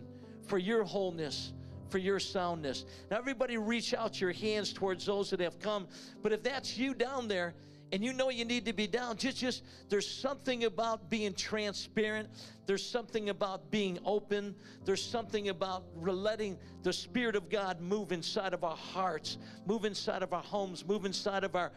[0.47, 1.53] for your wholeness,
[1.89, 2.85] for your soundness.
[3.11, 5.87] Now, everybody, reach out your hands towards those that have come.
[6.23, 7.55] But if that's you down there,
[7.95, 12.29] and you know you need to be down just just there's something about being transparent
[12.67, 18.53] there's something about being open there's something about letting the spirit of god move inside
[18.53, 21.71] of our hearts move inside of our homes move inside of our,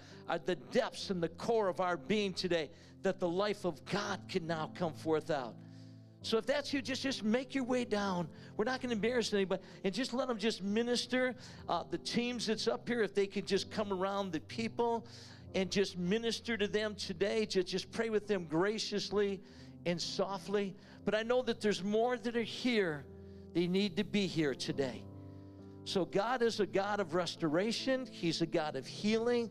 [0.45, 2.70] the depths and the core of our being today
[3.03, 5.55] that the life of God can now come forth out.
[6.24, 8.28] So if that's you, just just make your way down.
[8.57, 11.36] We're not going to embarrass anybody, and just let them just minister.
[11.70, 15.07] Uh, the teams that's up here, if they could just come around the people
[15.55, 19.41] and just minister to them today, just just pray with them graciously
[19.85, 20.75] and softly.
[21.05, 23.05] But I know that there's more that are here.
[23.53, 25.03] They need to be here today.
[25.85, 28.07] So God is a God of restoration.
[28.11, 29.49] He's a God of healing.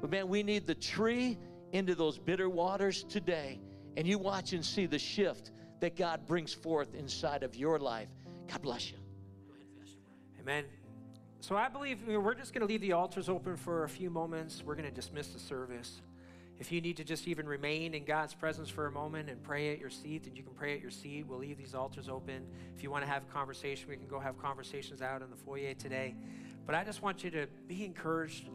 [0.00, 1.38] But man, we need the tree
[1.72, 3.60] into those bitter waters today
[3.96, 8.08] and you watch and see the shift that God brings forth inside of your life.
[8.48, 8.98] God bless you.
[10.40, 10.64] Amen.
[11.40, 14.62] So I believe we're just going to leave the altars open for a few moments.
[14.64, 16.02] We're going to dismiss the service.
[16.58, 19.72] If you need to just even remain in God's presence for a moment and pray
[19.72, 21.24] at your seat, then you can pray at your seat.
[21.26, 22.44] We'll leave these altars open.
[22.76, 25.36] If you want to have a conversation, we can go have conversations out in the
[25.36, 26.16] foyer today.
[26.66, 28.48] But I just want you to be encouraged.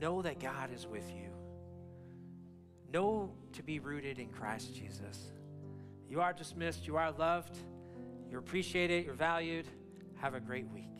[0.00, 1.28] Know that God is with you.
[2.90, 5.32] Know to be rooted in Christ Jesus.
[6.08, 6.86] You are dismissed.
[6.86, 7.58] You are loved.
[8.30, 9.04] You're appreciated.
[9.04, 9.66] You're valued.
[10.16, 10.91] Have a great week.